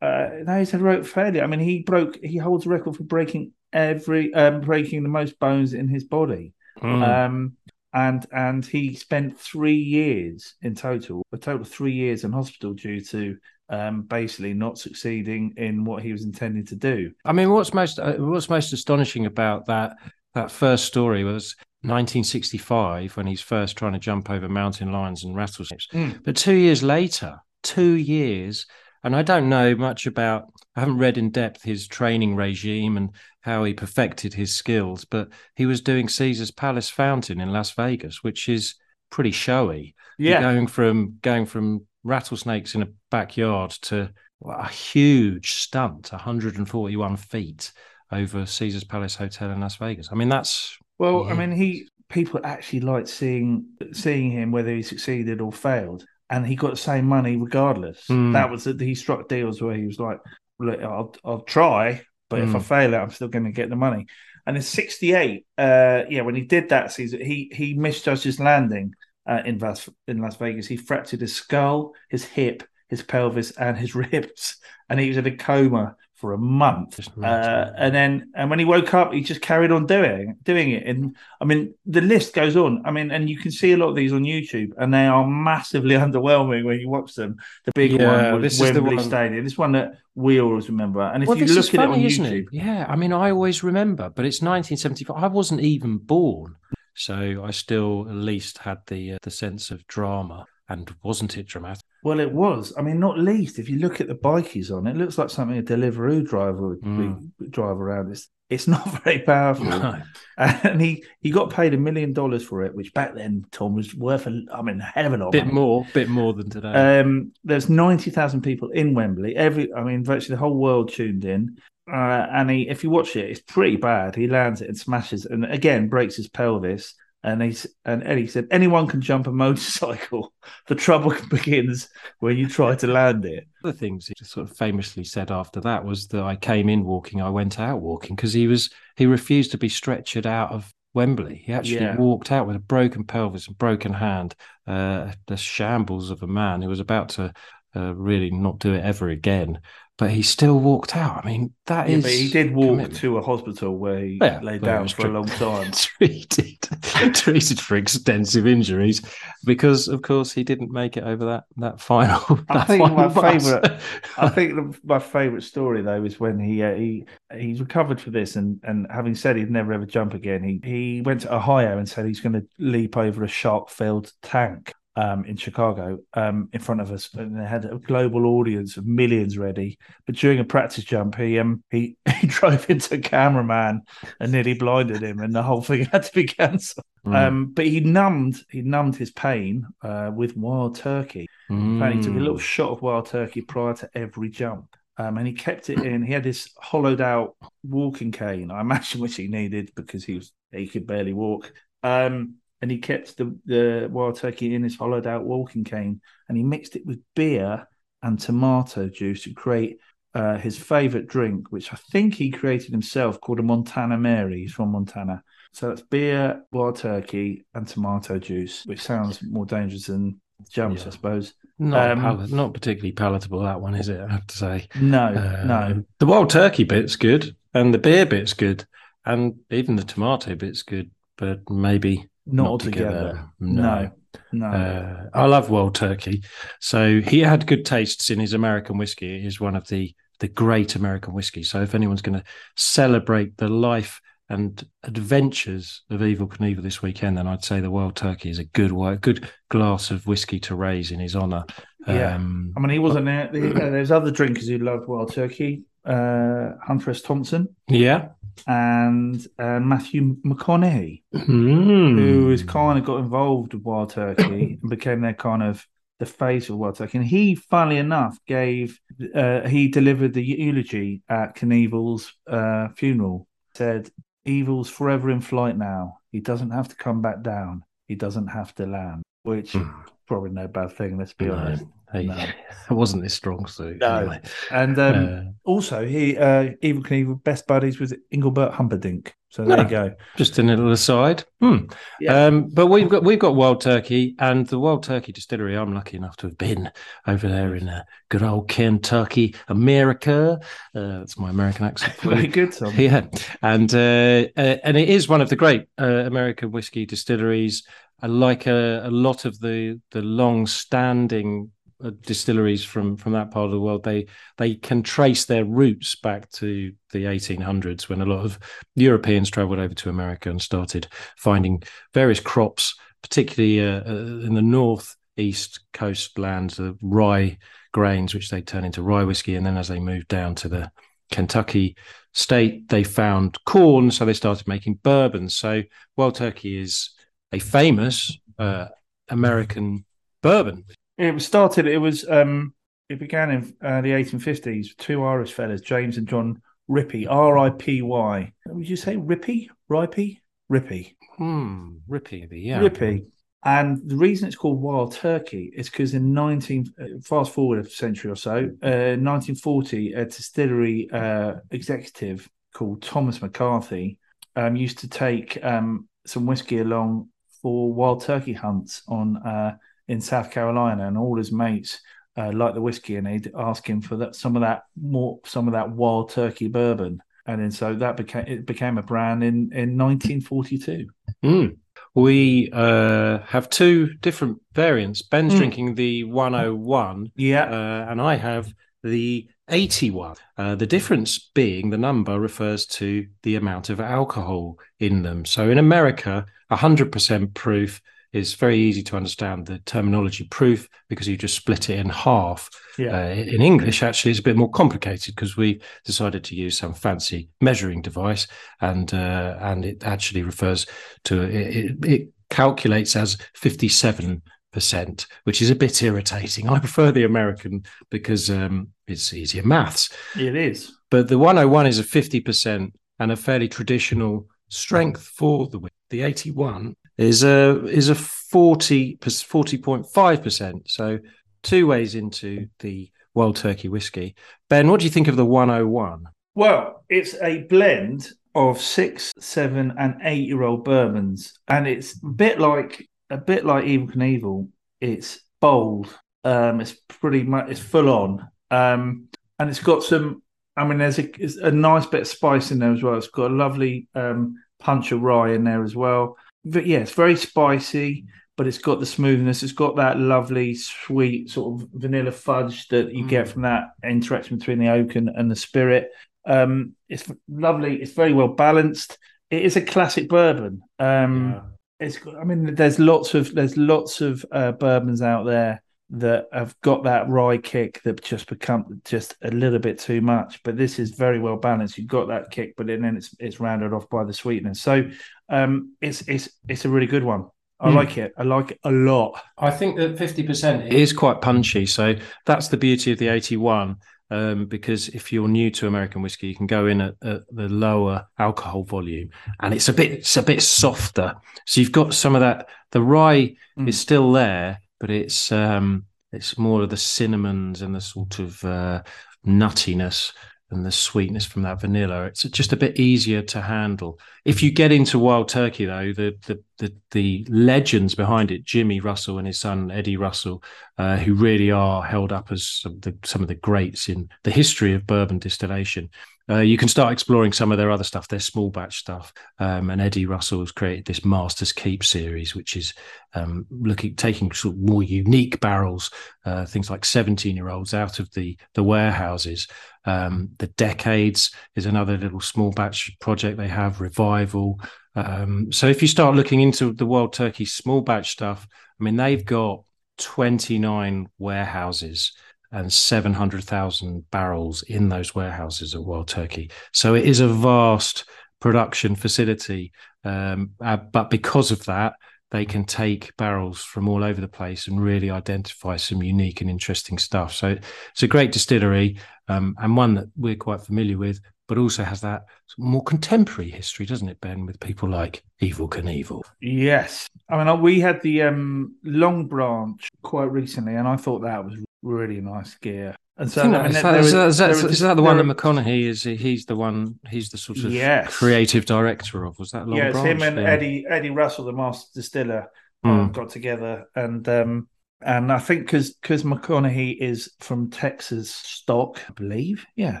Uh, 0.00 0.42
no, 0.44 0.58
he's 0.58 0.74
a 0.74 0.78
heroic 0.78 1.06
failure. 1.06 1.44
I 1.44 1.46
mean, 1.46 1.60
he 1.60 1.82
broke. 1.82 2.18
He 2.20 2.36
holds 2.36 2.66
a 2.66 2.68
record 2.68 2.96
for 2.96 3.04
breaking 3.04 3.52
every 3.72 4.34
um, 4.34 4.60
breaking 4.60 5.04
the 5.04 5.08
most 5.08 5.38
bones 5.38 5.74
in 5.74 5.86
his 5.86 6.02
body. 6.02 6.54
Mm. 6.80 7.06
Um, 7.26 7.56
and 7.94 8.26
and 8.32 8.64
he 8.64 8.94
spent 8.94 9.38
three 9.38 9.76
years 9.76 10.54
in 10.62 10.74
total, 10.74 11.22
a 11.32 11.38
total 11.38 11.62
of 11.62 11.68
three 11.68 11.92
years 11.92 12.24
in 12.24 12.32
hospital 12.32 12.72
due 12.72 13.00
to 13.00 13.36
um, 13.68 14.02
basically 14.02 14.54
not 14.54 14.78
succeeding 14.78 15.54
in 15.56 15.84
what 15.84 16.02
he 16.02 16.12
was 16.12 16.24
intending 16.24 16.66
to 16.66 16.76
do. 16.76 17.12
I 17.24 17.32
mean, 17.32 17.50
what's 17.50 17.74
most 17.74 17.98
uh, 17.98 18.14
what's 18.14 18.50
most 18.50 18.72
astonishing 18.72 19.26
about 19.26 19.66
that 19.66 19.96
that 20.34 20.50
first 20.50 20.86
story 20.86 21.24
was 21.24 21.56
1965 21.82 23.16
when 23.16 23.26
he's 23.26 23.40
first 23.40 23.76
trying 23.76 23.92
to 23.92 23.98
jump 23.98 24.30
over 24.30 24.48
mountain 24.48 24.92
lions 24.92 25.24
and 25.24 25.36
rattlesnakes. 25.36 25.88
Mm. 25.92 26.22
But 26.22 26.36
two 26.36 26.54
years 26.54 26.82
later, 26.82 27.38
two 27.62 27.94
years, 27.94 28.66
and 29.02 29.16
I 29.16 29.22
don't 29.22 29.48
know 29.48 29.74
much 29.74 30.06
about. 30.06 30.52
I 30.74 30.80
haven't 30.80 30.98
read 30.98 31.18
in 31.18 31.30
depth 31.30 31.62
his 31.62 31.86
training 31.86 32.34
regime 32.34 32.96
and 32.96 33.10
how 33.40 33.64
he 33.64 33.74
perfected 33.74 34.32
his 34.34 34.54
skills, 34.54 35.04
but 35.04 35.28
he 35.54 35.66
was 35.66 35.80
doing 35.80 36.08
Caesars 36.08 36.50
Palace 36.50 36.88
Fountain 36.88 37.40
in 37.40 37.52
Las 37.52 37.72
Vegas, 37.72 38.22
which 38.22 38.48
is 38.48 38.76
pretty 39.10 39.32
showy. 39.32 39.94
Yeah, 40.18 40.40
going 40.40 40.66
from 40.66 41.18
going 41.22 41.46
from 41.46 41.86
rattlesnakes 42.04 42.74
in 42.74 42.82
a 42.82 42.88
backyard 43.10 43.70
to 43.82 44.10
a 44.44 44.68
huge 44.68 45.52
stunt, 45.54 46.12
141 46.12 47.16
feet 47.16 47.72
over 48.10 48.46
Caesars 48.46 48.84
Palace 48.84 49.16
Hotel 49.16 49.50
in 49.50 49.60
Las 49.60 49.76
Vegas. 49.76 50.08
I 50.12 50.14
mean, 50.14 50.28
that's 50.28 50.76
well. 50.98 51.28
I 51.28 51.34
mean, 51.34 51.52
he 51.52 51.88
people 52.08 52.40
actually 52.44 52.80
liked 52.80 53.08
seeing 53.08 53.64
seeing 53.92 54.30
him 54.30 54.52
whether 54.52 54.72
he 54.74 54.82
succeeded 54.82 55.40
or 55.40 55.52
failed, 55.52 56.04
and 56.32 56.46
he 56.46 56.56
got 56.56 56.70
the 56.72 56.76
same 56.76 57.04
money 57.06 57.36
regardless. 57.36 58.08
Mm. 58.10 58.32
That 58.32 58.50
was 58.50 58.64
that 58.64 58.80
he 58.80 58.94
struck 58.96 59.28
deals 59.28 59.62
where 59.62 59.76
he 59.76 59.86
was 59.86 60.00
like, 60.00 60.18
"Look, 60.58 60.80
I'll 60.82 61.14
I'll 61.24 61.42
try, 61.42 62.02
but 62.30 62.40
if 62.40 62.54
I 62.56 62.58
Mm. 62.58 62.62
fail 62.64 62.94
it, 62.94 62.98
I'm 62.98 63.10
still 63.10 63.28
going 63.28 63.44
to 63.44 63.52
get 63.52 63.70
the 63.70 63.76
money." 63.76 64.06
And 64.46 64.56
in 64.56 64.62
'68, 64.62 65.46
uh, 65.58 66.02
yeah, 66.08 66.22
when 66.22 66.34
he 66.34 66.42
did 66.42 66.70
that 66.70 66.90
season, 66.92 67.20
he 67.24 67.52
he 67.54 67.74
misjudged 67.74 68.24
his 68.24 68.40
landing 68.40 68.94
uh, 69.26 69.42
in 69.44 69.58
Las 69.58 69.88
in 70.08 70.18
Las 70.18 70.36
Vegas. 70.36 70.66
He 70.66 70.76
fractured 70.76 71.20
his 71.20 71.36
skull, 71.36 71.92
his 72.10 72.24
hip, 72.24 72.64
his 72.88 73.02
pelvis, 73.02 73.52
and 73.52 73.76
his 73.76 73.94
ribs, 74.04 74.56
and 74.88 74.98
he 74.98 75.08
was 75.08 75.18
in 75.18 75.26
a 75.26 75.36
coma 75.36 75.96
for 76.22 76.32
a 76.34 76.38
month. 76.38 77.00
Uh, 77.20 77.72
and 77.76 77.92
then, 77.92 78.30
and 78.36 78.48
when 78.48 78.60
he 78.60 78.64
woke 78.64 78.94
up, 78.94 79.12
he 79.12 79.20
just 79.22 79.40
carried 79.42 79.72
on 79.72 79.86
doing 79.86 80.36
doing 80.44 80.70
it. 80.70 80.86
And 80.86 81.16
I 81.40 81.44
mean, 81.44 81.74
the 81.84 82.00
list 82.00 82.32
goes 82.32 82.56
on. 82.56 82.82
I 82.86 82.92
mean, 82.92 83.10
and 83.10 83.28
you 83.28 83.36
can 83.36 83.50
see 83.50 83.72
a 83.72 83.76
lot 83.76 83.88
of 83.88 83.96
these 83.96 84.12
on 84.12 84.22
YouTube, 84.22 84.70
and 84.78 84.94
they 84.94 85.06
are 85.06 85.26
massively 85.26 85.96
underwhelming 86.06 86.64
when 86.64 86.78
you 86.78 86.88
watch 86.88 87.14
them. 87.16 87.36
The 87.64 87.72
big 87.74 87.92
Yeah, 87.92 88.32
one 88.34 88.40
this 88.40 88.60
was 88.60 88.70
Wembley 88.72 88.94
one- 88.94 89.04
Stadium. 89.04 89.42
This 89.42 89.58
one 89.58 89.72
that 89.72 89.98
we 90.14 90.40
always 90.40 90.68
remember. 90.70 91.00
And 91.02 91.24
if 91.24 91.28
well, 91.28 91.36
you 91.36 91.46
look 91.46 91.64
at 91.66 91.70
funny, 91.74 92.06
it 92.06 92.20
on 92.20 92.26
YouTube, 92.26 92.42
it? 92.44 92.48
Yeah, 92.52 92.86
I 92.88 92.94
mean, 92.94 93.12
I 93.12 93.32
always 93.32 93.64
remember, 93.64 94.08
but 94.08 94.24
it's 94.24 94.40
1975. 94.40 95.16
I 95.24 95.26
wasn't 95.26 95.60
even 95.62 95.98
born, 95.98 96.54
so 96.94 97.42
I 97.44 97.50
still 97.50 98.06
at 98.08 98.14
least 98.14 98.58
had 98.58 98.78
the 98.86 99.14
uh, 99.14 99.18
the 99.22 99.32
sense 99.32 99.72
of 99.72 99.84
drama. 99.88 100.46
And 100.72 100.94
wasn't 101.02 101.36
it 101.36 101.46
dramatic? 101.46 101.84
well, 102.04 102.18
it 102.20 102.32
was. 102.32 102.72
I 102.76 102.82
mean, 102.82 102.98
not 102.98 103.18
least 103.18 103.58
if 103.58 103.68
you 103.68 103.78
look 103.78 104.00
at 104.00 104.08
the 104.08 104.14
bikies 104.14 104.70
on 104.76 104.86
it, 104.86 104.96
looks 104.96 105.18
like 105.18 105.30
something 105.30 105.58
a 105.58 105.62
Deliveroo 105.62 106.26
driver 106.26 106.68
would 106.68 106.80
Mm. 106.80 107.30
drive 107.50 107.80
around. 107.80 108.10
It's 108.10 108.28
it's 108.50 108.66
not 108.74 108.86
very 109.02 109.20
powerful. 109.20 109.66
No. 109.66 110.02
and 110.38 110.80
he 110.80 111.04
he 111.20 111.30
got 111.30 111.50
paid 111.50 111.74
a 111.74 111.78
million 111.78 112.12
dollars 112.12 112.42
for 112.44 112.62
it, 112.62 112.74
which 112.74 112.92
back 112.94 113.14
then 113.14 113.44
Tom 113.52 113.74
was 113.74 113.94
worth 113.94 114.26
a 114.26 114.42
I 114.52 114.62
mean 114.62 114.80
a 114.80 114.84
hell 114.84 115.06
of 115.06 115.12
a 115.20 115.24
lot. 115.24 115.32
bit 115.32 115.44
money. 115.46 115.54
more, 115.54 115.86
bit 115.94 116.08
more 116.08 116.32
than 116.32 116.50
today. 116.50 117.00
Um, 117.00 117.32
there's 117.44 117.68
ninety 117.68 118.10
thousand 118.10 118.42
people 118.42 118.70
in 118.70 118.94
Wembley. 118.94 119.36
Every 119.36 119.72
I 119.74 119.84
mean, 119.84 120.04
virtually 120.04 120.34
the 120.36 120.40
whole 120.40 120.56
world 120.56 120.92
tuned 120.92 121.24
in. 121.24 121.56
Uh, 121.92 122.26
and 122.32 122.48
he, 122.48 122.68
if 122.68 122.84
you 122.84 122.90
watch 122.90 123.16
it, 123.16 123.28
it's 123.28 123.40
pretty 123.40 123.76
bad. 123.76 124.14
He 124.14 124.28
lands 124.28 124.62
it 124.62 124.68
and 124.68 124.78
smashes, 124.78 125.26
and 125.26 125.44
again 125.44 125.88
breaks 125.88 126.16
his 126.16 126.28
pelvis. 126.28 126.94
And 127.24 127.40
he's 127.40 127.66
and 127.84 128.02
Eddie 128.04 128.26
said, 128.26 128.48
anyone 128.50 128.88
can 128.88 129.00
jump 129.00 129.26
a 129.26 129.32
motorcycle. 129.32 130.32
The 130.68 130.74
trouble 130.74 131.14
begins 131.30 131.88
when 132.20 132.36
you 132.36 132.48
try 132.48 132.74
to 132.76 132.86
land 132.86 133.24
it. 133.24 133.46
other 133.64 133.72
things 133.76 134.06
he 134.08 134.14
sort 134.24 134.48
of 134.48 134.56
famously 134.56 135.04
said 135.04 135.30
after 135.30 135.60
that 135.62 135.84
was 135.84 136.08
that 136.08 136.22
I 136.22 136.36
came 136.36 136.68
in 136.68 136.84
walking, 136.84 137.20
I 137.20 137.30
went 137.30 137.58
out 137.60 137.80
walking 137.80 138.14
because 138.16 138.32
he 138.32 138.46
was 138.46 138.70
he 138.96 139.06
refused 139.06 139.50
to 139.52 139.58
be 139.58 139.68
stretchered 139.68 140.26
out 140.26 140.52
of 140.52 140.72
Wembley. 140.94 141.42
He 141.44 141.52
actually 141.52 141.76
Yeah. 141.76 141.96
walked 141.96 142.30
out 142.30 142.46
with 142.46 142.56
a 142.56 142.60
broken 142.60 143.04
pelvis 143.04 143.48
and 143.48 143.56
broken 143.58 143.92
hand, 143.92 144.34
uh, 144.66 145.12
the 145.26 145.36
shambles 145.36 146.10
of 146.10 146.22
a 146.22 146.26
man 146.28 146.60
who 146.62 146.68
was 146.68 146.80
about 146.80 147.08
to 147.10 147.32
uh, 147.76 147.94
really 147.94 148.30
not 148.30 148.58
do 148.58 148.74
it 148.74 148.84
ever 148.84 149.08
again. 149.08 149.60
But 149.98 150.10
he 150.10 150.22
still 150.22 150.58
walked 150.58 150.96
out. 150.96 151.22
I 151.24 151.28
mean, 151.28 151.52
that 151.66 151.88
Yeah, 151.88 151.98
is. 151.98 152.02
but 152.02 152.12
he 152.12 152.30
did 152.30 152.54
walk 152.54 152.70
commitment. 152.70 152.96
to 153.00 153.18
a 153.18 153.22
hospital 153.22 153.76
where 153.76 154.00
he 154.00 154.18
Yeah, 154.22 154.40
lay 154.42 154.58
down 154.58 154.88
for 154.88 155.06
a 155.06 155.10
long 155.10 155.26
time. 155.38 155.70
treated 155.72 156.58
treated 157.14 157.60
for 157.60 157.76
extensive 157.76 158.46
injuries 158.46 159.02
because 159.44 159.88
of 159.88 160.00
course 160.02 160.32
he 160.32 160.44
didn't 160.44 160.72
make 160.72 160.96
it 160.96 161.04
over 161.04 161.26
that 161.26 161.44
that 161.58 161.78
final 161.80 162.40
I 162.48 162.58
that 162.58 162.66
think 162.68 162.92
my 162.92 163.06
bus. 163.08 163.44
favourite- 163.44 163.80
I 164.16 164.28
think 164.30 164.54
the, 164.54 164.78
my 164.82 164.98
favourite 164.98 165.42
story 165.44 165.82
though 165.82 166.02
is 166.04 166.18
when 166.18 166.38
he 166.40 166.62
uh, 166.62 166.74
he 166.74 167.04
he's 167.36 167.60
recovered 167.60 168.00
for 168.00 168.10
this 168.10 168.36
and 168.36 168.60
and 168.64 168.86
having 168.90 169.14
said 169.14 169.36
he'd 169.36 169.50
never 169.50 169.72
ever 169.74 169.86
jump 169.86 170.14
again, 170.14 170.42
he 170.42 170.60
he 170.64 171.02
went 171.02 171.20
to 171.20 171.34
Ohio 171.34 171.76
and 171.78 171.88
said 171.88 172.06
he's 172.06 172.20
going 172.20 172.32
to 172.32 172.46
leap 172.58 172.96
over 172.96 173.24
a 173.24 173.28
shark 173.28 173.68
filled 173.68 174.10
tank. 174.22 174.72
Um, 174.94 175.24
in 175.24 175.36
Chicago, 175.36 176.00
um, 176.12 176.50
in 176.52 176.60
front 176.60 176.82
of 176.82 176.90
us, 176.92 177.08
and 177.14 177.34
they 177.40 177.46
had 177.46 177.64
a 177.64 177.78
global 177.78 178.26
audience 178.26 178.76
of 178.76 178.84
millions 178.86 179.38
ready. 179.38 179.78
But 180.06 180.16
during 180.16 180.38
a 180.38 180.44
practice 180.44 180.84
jump, 180.84 181.14
he 181.16 181.38
um 181.38 181.64
he, 181.70 181.96
he 182.20 182.26
drove 182.26 182.68
into 182.68 182.96
a 182.96 182.98
cameraman 182.98 183.82
and 184.20 184.32
nearly 184.32 184.52
blinded 184.54 185.02
him, 185.02 185.20
and 185.20 185.34
the 185.34 185.42
whole 185.42 185.62
thing 185.62 185.84
had 185.92 186.02
to 186.02 186.12
be 186.12 186.24
cancelled. 186.24 186.84
Mm. 187.06 187.26
Um, 187.28 187.46
but 187.52 187.66
he 187.66 187.80
numbed 187.80 188.44
he 188.50 188.62
numbed 188.62 188.96
his 188.96 189.10
pain 189.10 189.66
uh, 189.82 190.10
with 190.14 190.36
wild 190.36 190.76
turkey. 190.76 191.30
In 191.72 191.78
fact, 191.78 191.94
he 191.94 192.00
took 192.00 192.16
a 192.16 192.20
little 192.20 192.38
Mm. 192.38 192.38
shot 192.38 192.70
of 192.72 192.82
wild 192.82 193.06
turkey 193.06 193.40
prior 193.42 193.74
to 193.74 193.90
every 193.94 194.30
jump. 194.30 194.76
Um, 194.98 195.16
and 195.18 195.26
he 195.26 195.32
kept 195.32 195.70
it 195.70 195.80
in. 195.80 196.02
He 196.02 196.12
had 196.12 196.22
this 196.22 196.50
hollowed 196.60 197.00
out 197.00 197.36
walking 197.62 198.12
cane, 198.12 198.50
I 198.50 198.60
imagine, 198.60 199.00
which 199.00 199.16
he 199.16 199.26
needed 199.28 199.72
because 199.74 200.04
he 200.04 200.14
was 200.14 200.32
he 200.52 200.66
could 200.68 200.86
barely 200.86 201.12
walk. 201.14 201.52
Um, 201.82 202.36
and 202.62 202.70
he 202.70 202.78
kept 202.78 203.16
the, 203.18 203.36
the 203.44 203.88
wild 203.90 204.16
turkey 204.16 204.54
in 204.54 204.62
his 204.62 204.76
hollowed 204.76 205.06
out 205.06 205.24
walking 205.24 205.64
cane, 205.64 206.00
and 206.28 206.38
he 206.38 206.44
mixed 206.44 206.76
it 206.76 206.86
with 206.86 207.00
beer 207.14 207.68
and 208.02 208.18
tomato 208.18 208.88
juice 208.88 209.24
to 209.24 209.34
create 209.34 209.78
uh, 210.14 210.36
his 210.38 210.56
favorite 210.58 211.06
drink, 211.08 211.50
which 211.50 211.72
I 211.72 211.76
think 211.90 212.14
he 212.14 212.30
created 212.30 212.70
himself, 212.70 213.20
called 213.20 213.40
a 213.40 213.42
Montana 213.42 213.98
Mary. 213.98 214.40
He's 214.42 214.52
from 214.52 214.70
Montana. 214.72 215.22
So 215.52 215.68
that's 215.68 215.82
beer, 215.82 216.42
wild 216.52 216.76
turkey, 216.76 217.44
and 217.54 217.66
tomato 217.66 218.18
juice, 218.18 218.64
which 218.64 218.80
sounds 218.80 219.22
more 219.22 219.44
dangerous 219.46 219.86
than 219.86 220.20
jumps, 220.50 220.82
Yeah. 220.82 220.88
I 220.88 220.90
suppose. 220.90 221.34
Not 221.58 221.90
Um, 221.92 222.00
pal- 222.00 222.26
not 222.28 222.54
particularly 222.54 222.92
palatable 222.92 223.40
that 223.42 223.60
one, 223.60 223.74
is 223.74 223.88
it? 223.88 224.00
I 224.00 224.10
have 224.12 224.26
to 224.26 224.36
say. 224.36 224.68
No, 224.80 225.04
Uh, 225.06 225.44
no. 225.46 225.84
The 225.98 226.06
wild 226.06 226.30
turkey 226.30 226.64
bit's 226.64 226.96
good, 226.96 227.36
and 227.54 227.72
the 227.72 227.78
beer 227.78 228.04
bit's 228.06 228.34
good, 228.34 228.64
and 229.04 229.36
even 229.50 229.76
the 229.76 229.84
tomato 229.84 230.34
bit's 230.34 230.62
good, 230.62 230.90
but 231.16 231.48
maybe 231.50 232.08
Not, 232.26 232.42
not 232.44 232.50
altogether. 232.50 233.28
No. 233.40 233.62
No, 233.62 233.90
no. 234.32 234.46
Uh, 234.46 235.06
I 235.14 235.26
love 235.26 235.50
wild 235.50 235.74
turkey. 235.74 236.22
So 236.60 237.00
he 237.00 237.20
had 237.20 237.46
good 237.46 237.64
tastes 237.64 238.10
in 238.10 238.20
his 238.20 238.32
American 238.34 238.78
whiskey. 238.78 239.16
It 239.16 239.24
is 239.26 239.40
one 239.40 239.56
of 239.56 239.66
the 239.68 239.94
the 240.20 240.28
great 240.28 240.76
American 240.76 241.14
whiskey. 241.14 241.42
So 241.42 241.62
if 241.62 241.74
anyone's 241.74 242.02
going 242.02 242.18
to 242.18 242.24
celebrate 242.56 243.36
the 243.38 243.48
life 243.48 244.00
and 244.28 244.64
adventures 244.84 245.82
of 245.90 246.00
Evel 246.00 246.28
Knievel 246.28 246.62
this 246.62 246.80
weekend, 246.80 247.18
then 247.18 247.26
I'd 247.26 247.44
say 247.44 247.60
the 247.60 247.72
wild 247.72 247.96
turkey 247.96 248.30
is 248.30 248.38
a 248.38 248.44
good 248.44 248.68
wi- 248.70 248.96
good 248.96 249.28
glass 249.50 249.90
of 249.90 250.06
whiskey 250.06 250.38
to 250.40 250.54
raise 250.54 250.92
in 250.92 251.00
his 251.00 251.16
honour. 251.16 251.44
Yeah. 251.88 252.14
Um, 252.14 252.52
I 252.56 252.60
mean, 252.60 252.70
he 252.70 252.78
wasn't 252.78 253.06
there. 253.06 253.30
there- 253.32 253.70
There's 253.70 253.90
other 253.90 254.12
drinkers 254.12 254.46
who 254.48 254.58
loved 254.58 254.86
wild 254.86 255.12
turkey. 255.12 255.64
Uh, 255.84 256.50
Hunter 256.64 256.90
S. 256.92 257.02
Thompson 257.02 257.48
yeah. 257.66 258.10
And 258.46 259.24
uh, 259.38 259.60
Matthew 259.60 260.16
McConaughey, 260.24 261.02
Mm. 261.14 261.98
who 261.98 262.28
has 262.30 262.42
kind 262.42 262.78
of 262.78 262.84
got 262.84 262.98
involved 262.98 263.54
with 263.54 263.62
wild 263.62 263.90
turkey 263.90 264.58
and 264.62 264.70
became 264.70 265.00
their 265.00 265.14
kind 265.14 265.42
of 265.42 265.66
the 265.98 266.06
face 266.06 266.48
of 266.48 266.56
wild 266.56 266.76
turkey. 266.76 266.98
And 266.98 267.06
he, 267.06 267.34
funnily 267.34 267.76
enough, 267.78 268.18
gave 268.26 268.80
uh, 269.14 269.46
he 269.48 269.68
delivered 269.68 270.14
the 270.14 270.24
eulogy 270.24 271.02
at 271.08 271.36
Knievel's 271.36 272.12
uh, 272.26 272.68
funeral. 272.76 273.28
Said, 273.54 273.90
"Evel's 274.26 274.70
forever 274.70 275.10
in 275.10 275.20
flight 275.20 275.56
now. 275.56 275.98
He 276.10 276.20
doesn't 276.20 276.50
have 276.50 276.68
to 276.68 276.76
come 276.76 277.02
back 277.02 277.22
down. 277.22 277.62
He 277.86 277.94
doesn't 277.94 278.28
have 278.28 278.54
to 278.56 278.66
land." 278.66 279.02
Which 279.24 279.52
Mm. 279.52 279.72
Probably 280.06 280.30
no 280.30 280.48
bad 280.48 280.72
thing. 280.72 280.98
Let's 280.98 281.12
be 281.12 281.26
No. 281.26 281.34
honest. 281.34 281.64
Hey, 281.92 282.06
No. 282.06 282.16
it 282.70 282.74
wasn't 282.74 283.02
this 283.02 283.14
strong 283.14 283.46
suit. 283.46 283.78
No. 283.78 283.96
Anyway. 283.98 284.20
And 284.50 284.78
um, 284.78 284.94
Uh, 285.04 285.22
also, 285.44 285.84
he 285.86 286.16
uh, 286.16 286.50
Evel 286.62 286.82
Knievel 286.82 287.22
best 287.22 287.46
buddies 287.46 287.78
with 287.80 287.94
Engelbert 288.10 288.52
Humperdinck. 288.52 289.14
So 289.28 289.46
there 289.46 289.56
No. 289.56 289.62
you 289.62 289.68
go. 289.70 289.94
just 290.16 290.38
a 290.38 290.42
little 290.42 290.70
aside. 290.72 291.24
Hmm. 291.40 291.60
Yeah. 292.00 292.26
Um, 292.26 292.48
but 292.52 292.66
we've 292.66 292.88
got 292.88 293.02
we've 293.02 293.18
got 293.18 293.34
wild 293.34 293.62
turkey 293.62 294.14
and 294.18 294.46
the 294.46 294.58
wild 294.58 294.82
turkey 294.82 295.10
distillery. 295.12 295.56
I'm 295.56 295.72
lucky 295.72 295.96
enough 295.96 296.16
to 296.18 296.26
have 296.26 296.36
been 296.36 296.70
over 297.06 297.28
there 297.28 297.54
in 297.54 297.66
uh, 297.66 297.84
good 298.10 298.22
old 298.22 298.48
Kentucky, 298.48 299.34
America. 299.48 300.38
Uh, 300.74 300.98
that's 300.98 301.18
my 301.18 301.30
American 301.30 301.64
accent. 301.64 301.94
Very 302.00 302.26
good, 302.26 302.52
Tom. 302.52 302.74
Yeah, 302.76 303.06
and 303.40 303.72
uh, 303.74 304.28
uh, 304.36 304.56
and 304.64 304.76
it 304.76 304.90
is 304.90 305.08
one 305.08 305.22
of 305.22 305.30
the 305.30 305.36
great 305.36 305.66
uh, 305.80 305.84
American 306.04 306.50
whiskey 306.52 306.84
distilleries. 306.84 307.62
I 308.02 308.08
like 308.08 308.46
a, 308.46 308.82
a 308.84 308.90
lot 308.90 309.24
of 309.24 309.38
the 309.38 309.80
the 309.92 310.02
long 310.02 310.46
standing 310.46 311.52
uh, 311.82 311.90
distilleries 312.02 312.64
from 312.64 312.96
from 312.96 313.12
that 313.12 313.30
part 313.30 313.46
of 313.46 313.52
the 313.52 313.60
world. 313.60 313.84
They 313.84 314.06
they 314.38 314.56
can 314.56 314.82
trace 314.82 315.24
their 315.24 315.44
roots 315.44 315.94
back 315.94 316.30
to 316.32 316.72
the 316.92 317.04
1800s 317.04 317.88
when 317.88 318.02
a 318.02 318.06
lot 318.06 318.24
of 318.24 318.38
Europeans 318.74 319.30
traveled 319.30 319.60
over 319.60 319.74
to 319.74 319.88
America 319.88 320.30
and 320.30 320.42
started 320.42 320.88
finding 321.16 321.62
various 321.94 322.20
crops, 322.20 322.74
particularly 323.02 323.60
uh, 323.60 323.82
uh, 323.88 324.26
in 324.26 324.34
the 324.34 324.42
north 324.42 324.96
east 325.16 325.60
coast 325.72 326.18
lands, 326.18 326.56
the 326.56 326.76
rye 326.82 327.38
grains, 327.72 328.14
which 328.14 328.30
they 328.30 328.42
turn 328.42 328.64
into 328.64 328.82
rye 328.82 329.04
whiskey, 329.04 329.36
and 329.36 329.46
then 329.46 329.56
as 329.56 329.68
they 329.68 329.78
moved 329.78 330.08
down 330.08 330.34
to 330.34 330.48
the 330.48 330.70
Kentucky 331.10 331.76
state, 332.14 332.68
they 332.68 332.82
found 332.82 333.38
corn, 333.44 333.90
so 333.90 334.04
they 334.04 334.12
started 334.12 334.48
making 334.48 334.80
bourbon. 334.82 335.28
So 335.28 335.62
Wild 335.96 336.16
Turkey 336.16 336.58
is 336.58 336.90
a 337.32 337.38
famous 337.38 338.16
uh, 338.38 338.66
American 339.08 339.84
bourbon. 340.22 340.64
It 340.98 341.14
was 341.14 341.26
started. 341.26 341.66
It 341.66 341.78
was. 341.78 342.08
Um, 342.08 342.54
it 342.88 342.98
began 342.98 343.30
in 343.30 343.56
uh, 343.64 343.80
the 343.80 343.90
1850s. 343.90 344.76
Two 344.76 345.04
Irish 345.04 345.32
fellas, 345.32 345.62
James 345.62 345.96
and 345.96 346.06
John 346.06 346.42
Ripy, 346.68 347.06
R 347.08 347.38
I 347.38 347.50
P 347.50 347.82
Y. 347.82 348.32
Would 348.46 348.68
you 348.68 348.76
say 348.76 348.96
Ripy? 348.96 349.48
Ripy? 349.70 350.18
Ripy. 350.50 350.94
Hmm, 351.16 351.76
Ripy, 351.88 352.28
yeah. 352.30 352.60
Ripy. 352.60 353.06
And 353.44 353.80
the 353.88 353.96
reason 353.96 354.28
it's 354.28 354.36
called 354.36 354.60
Wild 354.60 354.92
Turkey 354.92 355.50
is 355.54 355.68
because 355.68 355.94
in 355.94 356.12
19, 356.12 356.74
uh, 356.80 356.84
fast 357.02 357.32
forward 357.32 357.66
a 357.66 357.68
century 357.68 358.10
or 358.10 358.16
so, 358.16 358.36
uh, 358.62 358.94
1940, 359.00 359.94
a 359.94 360.04
distillery 360.04 360.88
uh, 360.92 361.34
executive 361.50 362.30
called 362.54 362.82
Thomas 362.82 363.20
McCarthy 363.20 363.98
um, 364.36 364.54
used 364.54 364.78
to 364.78 364.88
take 364.88 365.42
um, 365.42 365.88
some 366.06 366.26
whiskey 366.26 366.58
along 366.58 367.08
for 367.42 367.72
wild 367.72 368.02
turkey 368.02 368.32
hunts 368.32 368.82
on 368.88 369.16
uh, 369.18 369.56
in 369.88 370.00
South 370.00 370.30
Carolina, 370.30 370.86
and 370.86 370.96
all 370.96 371.16
his 371.16 371.32
mates 371.32 371.80
uh, 372.16 372.32
liked 372.32 372.54
the 372.54 372.62
whiskey, 372.62 372.96
and 372.96 373.06
they'd 373.06 373.32
ask 373.36 373.68
him 373.68 373.80
for 373.80 373.96
that 373.96 374.14
some 374.14 374.36
of 374.36 374.42
that 374.42 374.64
more 374.80 375.20
some 375.24 375.48
of 375.48 375.54
that 375.54 375.70
wild 375.70 376.10
turkey 376.10 376.48
bourbon, 376.48 377.02
and 377.26 377.40
then 377.42 377.50
so 377.50 377.74
that 377.74 377.96
became 377.96 378.26
it 378.26 378.46
became 378.46 378.78
a 378.78 378.82
brand 378.82 379.22
in 379.22 379.52
in 379.52 379.76
1942. 379.76 380.86
Mm. 381.24 381.56
We 381.94 382.50
uh, 382.52 383.18
have 383.20 383.50
two 383.50 383.94
different 383.94 384.40
variants. 384.52 385.02
Ben's 385.02 385.34
mm. 385.34 385.38
drinking 385.38 385.74
the 385.74 386.04
101, 386.04 387.12
yeah, 387.16 387.44
uh, 387.44 387.90
and 387.90 388.00
I 388.00 388.14
have 388.14 388.52
the 388.82 389.28
81. 389.52 390.16
Uh, 390.36 390.54
the 390.54 390.66
difference 390.66 391.30
being 391.34 391.70
the 391.70 391.78
number 391.78 392.18
refers 392.18 392.66
to 392.66 393.06
the 393.22 393.36
amount 393.36 393.70
of 393.70 393.80
alcohol 393.80 394.58
in 394.80 395.02
them. 395.02 395.24
So 395.24 395.50
in 395.50 395.58
America, 395.58 396.26
100% 396.50 397.34
proof 397.34 397.80
is 398.12 398.34
very 398.34 398.58
easy 398.58 398.82
to 398.82 398.96
understand 398.96 399.46
the 399.46 399.58
terminology 399.60 400.24
proof 400.24 400.68
because 400.88 401.08
you 401.08 401.16
just 401.16 401.36
split 401.36 401.70
it 401.70 401.78
in 401.78 401.88
half. 401.88 402.50
Yeah. 402.78 402.96
Uh, 402.96 403.08
in 403.10 403.40
English, 403.40 403.82
actually, 403.82 404.10
it's 404.10 404.20
a 404.20 404.24
bit 404.24 404.36
more 404.36 404.50
complicated 404.50 405.14
because 405.14 405.36
we 405.36 405.62
decided 405.84 406.22
to 406.24 406.34
use 406.34 406.58
some 406.58 406.74
fancy 406.74 407.30
measuring 407.40 407.80
device, 407.80 408.26
and 408.60 408.92
uh, 408.92 409.36
and 409.40 409.64
it 409.64 409.84
actually 409.84 410.22
refers 410.22 410.66
to 411.04 411.22
it, 411.22 411.84
it 411.84 412.08
calculates 412.28 412.96
as 412.96 413.16
fifty 413.34 413.68
seven 413.68 414.22
percent, 414.52 415.06
which 415.24 415.42
is 415.42 415.50
a 415.50 415.54
bit 415.54 415.82
irritating. 415.82 416.48
I 416.48 416.58
prefer 416.58 416.92
the 416.92 417.04
American 417.04 417.64
because 417.90 418.30
um, 418.30 418.68
it's 418.86 419.12
easier 419.12 419.42
maths. 419.42 419.90
It 420.18 420.36
is, 420.36 420.74
but 420.90 421.08
the 421.08 421.18
101 421.18 421.66
is 421.66 421.78
a 421.78 421.84
fifty 421.84 422.20
percent 422.20 422.74
and 422.98 423.12
a 423.12 423.16
fairly 423.16 423.48
traditional 423.48 424.28
strength 424.48 425.02
for 425.02 425.48
the 425.48 425.60
the 425.90 426.02
eighty 426.02 426.30
one 426.30 426.76
is 426.98 427.24
a 427.24 427.64
is 427.66 427.88
a 427.88 427.94
40 427.94 428.96
40.5 428.98 430.22
percent. 430.22 430.70
So 430.70 430.98
two 431.42 431.66
ways 431.66 431.94
into 431.94 432.48
the 432.60 432.90
Wild 433.14 433.36
Turkey 433.36 433.68
whiskey. 433.68 434.14
Ben, 434.48 434.70
what 434.70 434.80
do 434.80 434.84
you 434.86 434.90
think 434.90 435.08
of 435.08 435.16
the 435.16 435.26
101? 435.26 436.04
Well, 436.34 436.84
it's 436.88 437.14
a 437.20 437.42
blend 437.42 438.10
of 438.34 438.58
six, 438.58 439.12
seven, 439.18 439.74
and 439.78 439.96
eight 440.02 440.26
year 440.26 440.42
old 440.42 440.64
bourbons, 440.64 441.34
and 441.48 441.66
it's 441.66 442.02
a 442.02 442.06
bit 442.06 442.40
like 442.40 442.88
a 443.12 443.18
bit 443.18 443.44
like 443.44 443.64
Evel 443.64 443.94
Knievel. 443.94 444.48
It's 444.80 445.20
bold. 445.40 445.96
Um, 446.24 446.60
it's 446.60 446.76
pretty 446.88 447.22
much 447.24 447.50
it's 447.50 447.60
full 447.60 447.88
on, 447.88 448.28
um, 448.50 449.08
and 449.38 449.50
it's 449.50 449.60
got 449.60 449.82
some. 449.82 450.22
I 450.56 450.64
mean, 450.66 450.78
there's 450.78 450.98
a, 450.98 451.08
a 451.42 451.50
nice 451.50 451.86
bit 451.86 452.02
of 452.02 452.08
spice 452.08 452.50
in 452.50 452.58
there 452.58 452.72
as 452.72 452.82
well. 452.82 452.96
It's 452.96 453.08
got 453.08 453.30
a 453.30 453.34
lovely 453.34 453.88
um, 453.94 454.36
punch 454.60 454.92
of 454.92 455.00
rye 455.00 455.32
in 455.32 455.44
there 455.44 455.64
as 455.64 455.74
well 455.74 456.16
but 456.44 456.66
yeah, 456.66 456.78
it's 456.78 456.92
very 456.92 457.16
spicy, 457.16 458.06
but 458.36 458.46
it's 458.46 458.58
got 458.58 458.80
the 458.80 458.86
smoothness. 458.86 459.42
It's 459.42 459.52
got 459.52 459.76
that 459.76 459.98
lovely, 459.98 460.54
sweet 460.54 461.30
sort 461.30 461.62
of 461.62 461.68
vanilla 461.74 462.12
fudge 462.12 462.68
that 462.68 462.92
you 462.92 463.04
mm. 463.04 463.08
get 463.08 463.28
from 463.28 463.42
that 463.42 463.70
interaction 463.84 464.38
between 464.38 464.58
the 464.58 464.70
oak 464.70 464.96
and, 464.96 465.08
and 465.08 465.30
the 465.30 465.36
spirit. 465.36 465.90
Um, 466.26 466.74
it's 466.88 467.04
lovely. 467.28 467.80
It's 467.80 467.92
very 467.92 468.12
well 468.12 468.28
balanced. 468.28 468.98
It 469.30 469.42
is 469.42 469.56
a 469.56 469.62
classic 469.62 470.08
bourbon. 470.08 470.62
Um, 470.78 471.32
yeah. 471.32 471.40
It's. 471.82 471.98
I 472.18 472.24
mean, 472.24 472.54
there's 472.54 472.78
lots 472.78 473.14
of 473.14 473.34
there's 473.34 473.56
lots 473.56 474.00
of 474.00 474.24
uh, 474.32 474.52
bourbons 474.52 475.02
out 475.02 475.24
there 475.24 475.62
that 475.90 476.26
have 476.32 476.58
got 476.62 476.84
that 476.84 477.06
rye 477.08 477.36
kick 477.36 477.82
that 477.82 478.02
just 478.02 478.26
become 478.26 478.80
just 478.84 479.14
a 479.22 479.30
little 479.30 479.58
bit 479.58 479.78
too 479.78 480.00
much. 480.00 480.42
But 480.42 480.56
this 480.56 480.78
is 480.78 480.92
very 480.92 481.18
well 481.18 481.36
balanced. 481.36 481.76
You've 481.76 481.86
got 481.86 482.08
that 482.08 482.30
kick, 482.30 482.54
but 482.56 482.66
then 482.66 482.96
it's 482.96 483.14
it's 483.18 483.40
rounded 483.40 483.72
off 483.72 483.88
by 483.90 484.04
the 484.04 484.12
sweetness. 484.12 484.60
So 484.62 484.88
um, 485.28 485.76
it's 485.80 486.02
it's 486.08 486.30
it's 486.48 486.64
a 486.64 486.70
really 486.70 486.86
good 486.86 487.04
one. 487.04 487.26
I 487.60 487.70
mm. 487.70 487.74
like 487.74 487.98
it. 487.98 488.12
I 488.16 488.22
like 488.22 488.52
it 488.52 488.60
a 488.64 488.72
lot. 488.72 489.20
I 489.36 489.50
think 489.50 489.76
that 489.76 489.98
fifty 489.98 490.22
percent 490.22 490.72
is 490.72 490.92
quite 490.92 491.20
punchy. 491.20 491.66
So 491.66 491.94
that's 492.24 492.48
the 492.48 492.56
beauty 492.56 492.92
of 492.92 492.98
the 492.98 493.08
eighty-one. 493.08 493.76
Um, 494.12 494.44
because 494.44 494.88
if 494.90 495.10
you're 495.10 495.26
new 495.26 495.50
to 495.52 495.66
American 495.66 496.02
whiskey, 496.02 496.26
you 496.26 496.36
can 496.36 496.46
go 496.46 496.66
in 496.66 496.82
at, 496.82 496.96
at, 497.02 497.22
the 497.30 497.48
lower 497.48 498.06
alcohol 498.18 498.62
volume, 498.62 499.08
and 499.40 499.54
it's 499.54 499.70
a 499.70 499.72
bit 499.72 499.90
it's 499.90 500.18
a 500.18 500.22
bit 500.22 500.42
softer. 500.42 501.14
So 501.46 501.62
you've 501.62 501.72
got 501.72 501.94
some 501.94 502.14
of 502.14 502.20
that. 502.20 502.48
The 502.72 502.82
rye 502.82 503.36
mm. 503.58 503.68
is 503.68 503.80
still 503.80 504.12
there, 504.12 504.60
but 504.80 504.90
it's 504.90 505.32
um, 505.32 505.86
it's 506.12 506.36
more 506.36 506.60
of 506.60 506.68
the 506.68 506.76
cinnamons 506.76 507.62
and 507.62 507.74
the 507.74 507.80
sort 507.80 508.18
of 508.18 508.44
uh, 508.44 508.82
nuttiness 509.26 510.12
and 510.52 510.64
the 510.64 510.72
sweetness 510.72 511.24
from 511.24 511.42
that 511.42 511.60
vanilla. 511.60 512.04
It's 512.04 512.22
just 512.24 512.52
a 512.52 512.56
bit 512.56 512.78
easier 512.78 513.22
to 513.22 513.40
handle. 513.40 513.98
If 514.24 514.42
you 514.42 514.50
get 514.50 514.70
into 514.70 514.98
wild 514.98 515.28
turkey, 515.28 515.64
though, 515.64 515.92
the 515.92 516.16
the 516.26 516.42
the, 516.58 516.74
the 516.92 517.26
legends 517.28 517.94
behind 517.94 518.30
it, 518.30 518.44
Jimmy 518.44 518.78
Russell 518.78 519.18
and 519.18 519.26
his 519.26 519.40
son 519.40 519.70
Eddie 519.70 519.96
Russell, 519.96 520.44
uh, 520.78 520.96
who 520.96 521.14
really 521.14 521.50
are 521.50 521.82
held 521.82 522.12
up 522.12 522.30
as 522.30 522.46
some 522.46 522.74
of, 522.74 522.80
the, 522.82 522.96
some 523.04 523.20
of 523.20 523.26
the 523.26 523.34
greats 523.34 523.88
in 523.88 524.08
the 524.22 524.30
history 524.30 524.72
of 524.74 524.86
bourbon 524.86 525.18
distillation. 525.18 525.90
Uh, 526.30 526.38
you 526.38 526.56
can 526.56 526.68
start 526.68 526.92
exploring 526.92 527.32
some 527.32 527.50
of 527.50 527.58
their 527.58 527.70
other 527.70 527.84
stuff, 527.84 528.06
their 528.06 528.20
small 528.20 528.48
batch 528.48 528.78
stuff. 528.78 529.12
Um, 529.38 529.70
and 529.70 529.80
Eddie 529.80 530.06
Russell 530.06 530.40
has 530.40 530.52
created 530.52 530.84
this 530.84 531.04
Masters 531.04 531.52
Keep 531.52 531.82
series, 531.82 532.34
which 532.34 532.56
is 532.56 532.74
um, 533.14 533.44
looking 533.50 533.96
taking 533.96 534.30
sort 534.30 534.54
of 534.54 534.60
more 534.60 534.82
unique 534.84 535.40
barrels, 535.40 535.90
uh, 536.24 536.46
things 536.46 536.70
like 536.70 536.84
17 536.84 537.34
year 537.34 537.48
olds 537.48 537.74
out 537.74 537.98
of 537.98 538.10
the 538.12 538.38
the 538.54 538.62
warehouses. 538.62 539.48
Um, 539.84 540.30
the 540.38 540.46
Decades 540.48 541.32
is 541.56 541.66
another 541.66 541.96
little 541.96 542.20
small 542.20 542.50
batch 542.50 542.96
project 543.00 543.36
they 543.36 543.48
have. 543.48 543.80
Revival. 543.80 544.60
Um, 544.94 545.50
so 545.52 545.66
if 545.66 545.82
you 545.82 545.88
start 545.88 546.14
looking 546.14 546.40
into 546.40 546.72
the 546.72 546.86
Wild 546.86 547.12
Turkey 547.12 547.44
small 547.44 547.80
batch 547.80 548.10
stuff, 548.10 548.46
I 548.80 548.84
mean 548.84 548.96
they've 548.96 549.24
got 549.24 549.64
29 549.98 551.08
warehouses 551.18 552.12
and 552.50 552.70
700,000 552.70 554.10
barrels 554.10 554.62
in 554.62 554.88
those 554.88 555.14
warehouses 555.14 555.74
at 555.74 555.82
Wild 555.82 556.08
Turkey. 556.08 556.50
So 556.72 556.94
it 556.94 557.06
is 557.06 557.20
a 557.20 557.28
vast 557.28 558.04
production 558.40 558.94
facility. 558.94 559.72
Um, 560.04 560.50
uh, 560.60 560.76
but 560.76 561.08
because 561.08 561.50
of 561.50 561.64
that, 561.64 561.94
they 562.32 562.46
can 562.46 562.64
take 562.64 563.14
barrels 563.18 563.62
from 563.62 563.88
all 563.88 564.02
over 564.02 564.20
the 564.20 564.26
place 564.26 564.66
and 564.66 564.82
really 564.82 565.10
identify 565.10 565.76
some 565.76 566.02
unique 566.02 566.40
and 566.40 566.48
interesting 566.48 566.98
stuff. 566.98 567.32
So 567.32 567.58
it's 567.92 568.02
a 568.02 568.08
great 568.08 568.32
distillery 568.32 568.98
um, 569.28 569.54
and 569.58 569.76
one 569.76 569.94
that 569.94 570.06
we're 570.16 570.34
quite 570.34 570.62
familiar 570.62 570.96
with, 570.96 571.20
but 571.46 571.58
also 571.58 571.84
has 571.84 572.00
that 572.00 572.22
more 572.56 572.82
contemporary 572.82 573.50
history, 573.50 573.84
doesn't 573.84 574.08
it, 574.08 574.20
Ben, 574.22 574.46
with 574.46 574.58
people 574.60 574.88
like 574.88 575.22
Evel 575.42 575.68
Knievel? 575.68 576.22
Yes. 576.40 577.06
I 577.28 577.44
mean, 577.44 577.60
we 577.60 577.80
had 577.80 578.00
the 578.00 578.22
um, 578.22 578.76
Long 578.82 579.26
Branch 579.26 579.86
quite 580.02 580.32
recently, 580.32 580.74
and 580.74 580.88
I 580.88 580.96
thought 580.96 581.20
that 581.20 581.44
was 581.44 581.54
really 581.82 582.22
nice 582.22 582.54
gear. 582.56 582.96
And 583.22 583.30
so, 583.30 583.42
is, 583.42 583.52
that, 583.82 583.94
is, 584.00 584.12
that, 584.12 584.26
is, 584.26 584.38
that, 584.38 584.50
is 584.50 584.80
that 584.80 584.96
the 584.96 585.02
one 585.02 585.16
that 585.16 585.36
McConaughey 585.36 585.84
is? 585.84 586.02
He's 586.02 586.44
the 586.44 586.56
one. 586.56 586.98
He's 587.08 587.30
the 587.30 587.38
sort 587.38 587.58
of 587.58 587.70
yes. 587.70 588.12
creative 588.12 588.66
director 588.66 589.24
of. 589.24 589.38
Was 589.38 589.52
that 589.52 589.68
Long 589.68 589.78
yeah, 589.78 589.92
Branch? 589.92 590.08
him 590.08 590.22
and 590.22 590.40
Eddie 590.40 590.84
Eddie 590.90 591.10
Russell, 591.10 591.44
the 591.44 591.52
master 591.52 591.88
distiller, 591.94 592.48
mm. 592.84 593.12
got 593.12 593.30
together, 593.30 593.84
and 593.94 594.28
um, 594.28 594.68
and 595.00 595.32
I 595.32 595.38
think 595.38 595.60
because 595.66 595.92
because 595.92 596.24
McConaughey 596.24 596.98
is 596.98 597.32
from 597.38 597.70
Texas 597.70 598.34
stock, 598.34 599.00
I 599.08 599.12
believe. 599.12 599.66
Yeah, 599.76 600.00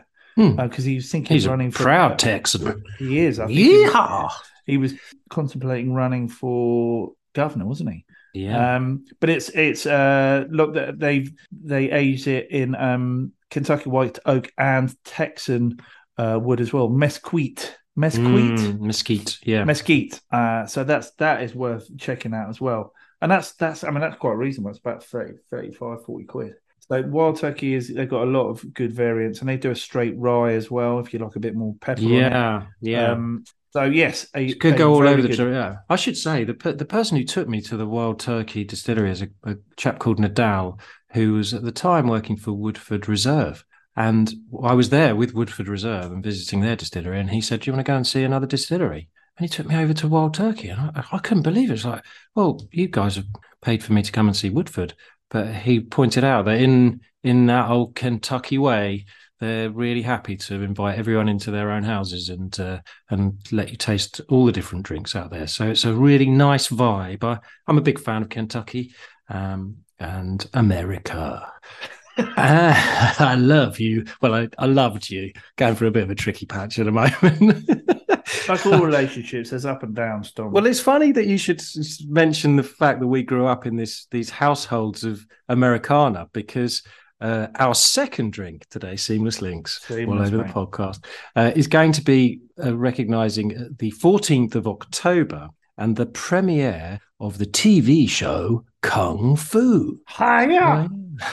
because 0.34 0.54
hmm. 0.54 0.60
uh, 0.60 0.68
he 0.82 0.96
was 0.96 1.12
thinking 1.12 1.32
he's 1.32 1.46
running 1.46 1.70
for 1.70 1.84
proud 1.84 2.18
Texan. 2.18 2.82
He 2.98 3.20
is. 3.20 3.38
I 3.38 3.46
yeah, 3.46 4.30
he, 4.66 4.72
he 4.72 4.78
was 4.78 4.94
contemplating 5.30 5.94
running 5.94 6.26
for 6.26 7.12
governor, 7.34 7.66
wasn't 7.66 7.90
he? 7.90 8.04
Yeah. 8.32 8.66
Um, 8.76 9.04
but 9.20 9.30
it's 9.30 9.48
it's 9.50 9.86
uh 9.86 10.44
look 10.50 10.74
that 10.74 10.98
they've 10.98 11.32
they 11.52 11.90
aged 11.90 12.26
it 12.26 12.50
in 12.50 12.74
um 12.74 13.32
Kentucky 13.50 13.88
white 13.90 14.18
oak 14.26 14.52
and 14.58 14.94
Texan 15.04 15.78
uh, 16.18 16.38
wood 16.42 16.60
as 16.60 16.72
well. 16.72 16.88
Mesquite, 16.88 17.76
mesquite, 17.96 18.72
Mm, 18.72 18.80
mesquite. 18.80 19.38
Yeah. 19.44 19.66
mesquite. 19.66 20.20
Uh, 20.30 20.66
so 20.66 20.84
that's 20.84 21.12
that 21.12 21.42
is 21.42 21.54
worth 21.54 21.88
checking 21.98 22.34
out 22.34 22.48
as 22.50 22.60
well. 22.60 22.94
And 23.20 23.30
that's 23.30 23.52
that's 23.54 23.84
I 23.84 23.90
mean 23.90 24.00
that's 24.00 24.16
quite 24.18 24.34
reasonable. 24.36 24.70
It's 24.70 24.80
about 24.80 25.04
30, 25.04 25.38
35, 25.50 26.04
40 26.04 26.24
quid. 26.24 26.54
So 26.88 27.02
wild 27.02 27.38
turkey 27.38 27.74
is 27.74 27.88
they've 27.88 28.08
got 28.08 28.24
a 28.24 28.30
lot 28.30 28.48
of 28.48 28.74
good 28.74 28.92
variants, 28.92 29.40
and 29.40 29.48
they 29.48 29.56
do 29.56 29.70
a 29.70 29.76
straight 29.76 30.14
rye 30.16 30.52
as 30.52 30.70
well 30.70 30.98
if 30.98 31.12
you 31.12 31.18
like 31.18 31.36
a 31.36 31.40
bit 31.40 31.54
more 31.54 31.74
pepper. 31.80 32.02
yeah. 32.02 32.64
Yeah. 32.80 33.12
Um, 33.12 33.44
so 33.72 33.84
yes, 33.84 34.26
a, 34.34 34.52
could 34.54 34.76
go 34.76 34.92
all 34.92 35.08
over 35.08 35.22
the 35.22 35.28
good-. 35.28 35.54
Yeah, 35.54 35.76
I 35.88 35.96
should 35.96 36.16
say 36.16 36.44
the 36.44 36.52
the 36.52 36.84
person 36.84 37.16
who 37.16 37.24
took 37.24 37.48
me 37.48 37.62
to 37.62 37.76
the 37.76 37.86
Wild 37.86 38.20
Turkey 38.20 38.64
Distillery 38.64 39.10
is 39.10 39.22
a, 39.22 39.28
a 39.44 39.56
chap 39.76 39.98
called 39.98 40.18
Nadal, 40.18 40.78
who 41.12 41.34
was 41.34 41.54
at 41.54 41.62
the 41.62 41.72
time 41.72 42.06
working 42.06 42.36
for 42.36 42.52
Woodford 42.52 43.08
Reserve, 43.08 43.64
and 43.96 44.30
I 44.62 44.74
was 44.74 44.90
there 44.90 45.16
with 45.16 45.32
Woodford 45.32 45.68
Reserve 45.68 46.12
and 46.12 46.22
visiting 46.22 46.60
their 46.60 46.76
distillery, 46.76 47.18
and 47.18 47.30
he 47.30 47.40
said, 47.40 47.60
"Do 47.60 47.70
you 47.70 47.72
want 47.72 47.86
to 47.86 47.90
go 47.90 47.96
and 47.96 48.06
see 48.06 48.24
another 48.24 48.46
distillery?" 48.46 49.08
And 49.38 49.48
he 49.48 49.56
took 49.56 49.66
me 49.66 49.76
over 49.76 49.94
to 49.94 50.08
Wild 50.08 50.34
Turkey, 50.34 50.68
and 50.68 50.78
I, 50.78 51.04
I 51.10 51.18
couldn't 51.18 51.42
believe 51.42 51.70
it. 51.70 51.74
It's 51.74 51.86
like, 51.86 52.04
well, 52.34 52.60
you 52.70 52.88
guys 52.88 53.16
have 53.16 53.24
paid 53.62 53.82
for 53.82 53.94
me 53.94 54.02
to 54.02 54.12
come 54.12 54.26
and 54.26 54.36
see 54.36 54.50
Woodford, 54.50 54.92
but 55.32 55.52
he 55.52 55.80
pointed 55.80 56.22
out 56.22 56.44
that 56.44 56.60
in 56.60 57.00
in 57.24 57.46
that 57.46 57.68
old 57.68 57.96
Kentucky 57.96 58.58
way. 58.58 59.06
They're 59.40 59.70
really 59.70 60.02
happy 60.02 60.36
to 60.36 60.62
invite 60.62 60.96
everyone 60.96 61.28
into 61.28 61.50
their 61.50 61.72
own 61.72 61.82
houses 61.82 62.28
and 62.28 62.58
uh, 62.60 62.80
and 63.10 63.40
let 63.50 63.70
you 63.70 63.76
taste 63.76 64.20
all 64.28 64.46
the 64.46 64.52
different 64.52 64.84
drinks 64.84 65.16
out 65.16 65.30
there. 65.30 65.48
So 65.48 65.68
it's 65.68 65.84
a 65.84 65.92
really 65.92 66.30
nice 66.30 66.68
vibe. 66.68 67.24
I, 67.24 67.40
I'm 67.66 67.78
a 67.78 67.82
big 67.82 67.98
fan 67.98 68.22
of 68.22 68.28
Kentucky 68.28 68.94
um, 69.28 69.78
and 69.98 70.48
America. 70.54 71.50
I 72.18 73.36
love 73.38 73.80
you. 73.80 74.04
Well, 74.20 74.34
I, 74.34 74.48
I 74.58 74.66
loved 74.66 75.08
you. 75.08 75.32
Going 75.56 75.74
for 75.74 75.86
a 75.86 75.90
bit 75.90 76.02
of 76.02 76.10
a 76.10 76.14
tricky 76.14 76.44
patch 76.44 76.78
at 76.78 76.84
the 76.84 76.92
moment. 76.92 77.68
Like 78.48 78.66
all 78.66 78.84
relationships, 78.84 79.50
there's 79.50 79.66
up 79.66 79.82
and 79.82 79.94
downs, 79.94 80.32
Tom. 80.32 80.52
Well, 80.52 80.66
it's 80.66 80.80
funny 80.80 81.12
that 81.12 81.26
you 81.26 81.38
should 81.38 81.62
mention 82.08 82.56
the 82.56 82.62
fact 82.62 83.00
that 83.00 83.06
we 83.06 83.22
grew 83.22 83.46
up 83.46 83.66
in 83.66 83.76
this 83.76 84.06
these 84.10 84.30
households 84.30 85.04
of 85.04 85.26
Americana 85.48 86.28
because 86.32 86.82
uh, 87.20 87.46
our 87.56 87.74
second 87.74 88.32
drink 88.32 88.66
today, 88.68 88.96
Seamless 88.96 89.40
Links, 89.40 89.80
all 89.88 89.96
Seamless, 89.96 90.28
over 90.28 90.38
the 90.38 90.44
podcast, 90.44 91.04
uh, 91.36 91.52
is 91.54 91.68
going 91.68 91.92
to 91.92 92.02
be 92.02 92.40
uh, 92.62 92.76
recognizing 92.76 93.76
the 93.78 93.92
14th 93.92 94.56
of 94.56 94.66
October 94.66 95.48
and 95.78 95.94
the 95.94 96.06
premiere 96.06 97.00
of 97.20 97.38
the 97.38 97.46
TV 97.46 98.08
show 98.08 98.64
Kung 98.82 99.36
Fu. 99.36 100.00
Hiya! 100.08 100.88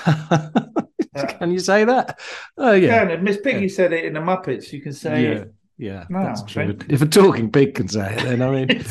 Can 1.39 1.52
you 1.52 1.60
say 1.60 1.84
that? 1.86 2.19
Oh, 2.58 2.74
yeah. 2.74 3.04
Yeah, 3.04 3.10
and 3.10 3.24
Miss 3.24 3.38
Piggy 3.41 3.67
said 3.67 3.91
it 3.91 4.06
in 4.06 4.13
the 4.13 4.19
Muppets. 4.19 4.72
You 4.72 4.82
can 4.82 4.93
say 4.93 5.24
yeah. 5.24 5.30
it. 5.30 5.54
Yeah, 5.79 6.05
No, 6.09 6.23
that's 6.23 6.43
true. 6.43 6.77
If 6.89 7.01
a 7.01 7.07
talking 7.07 7.49
pig 7.49 7.73
can 7.73 7.87
say 7.87 8.13
it, 8.13 8.23
then 8.23 8.41
I 8.41 8.51
mean, 8.51 8.83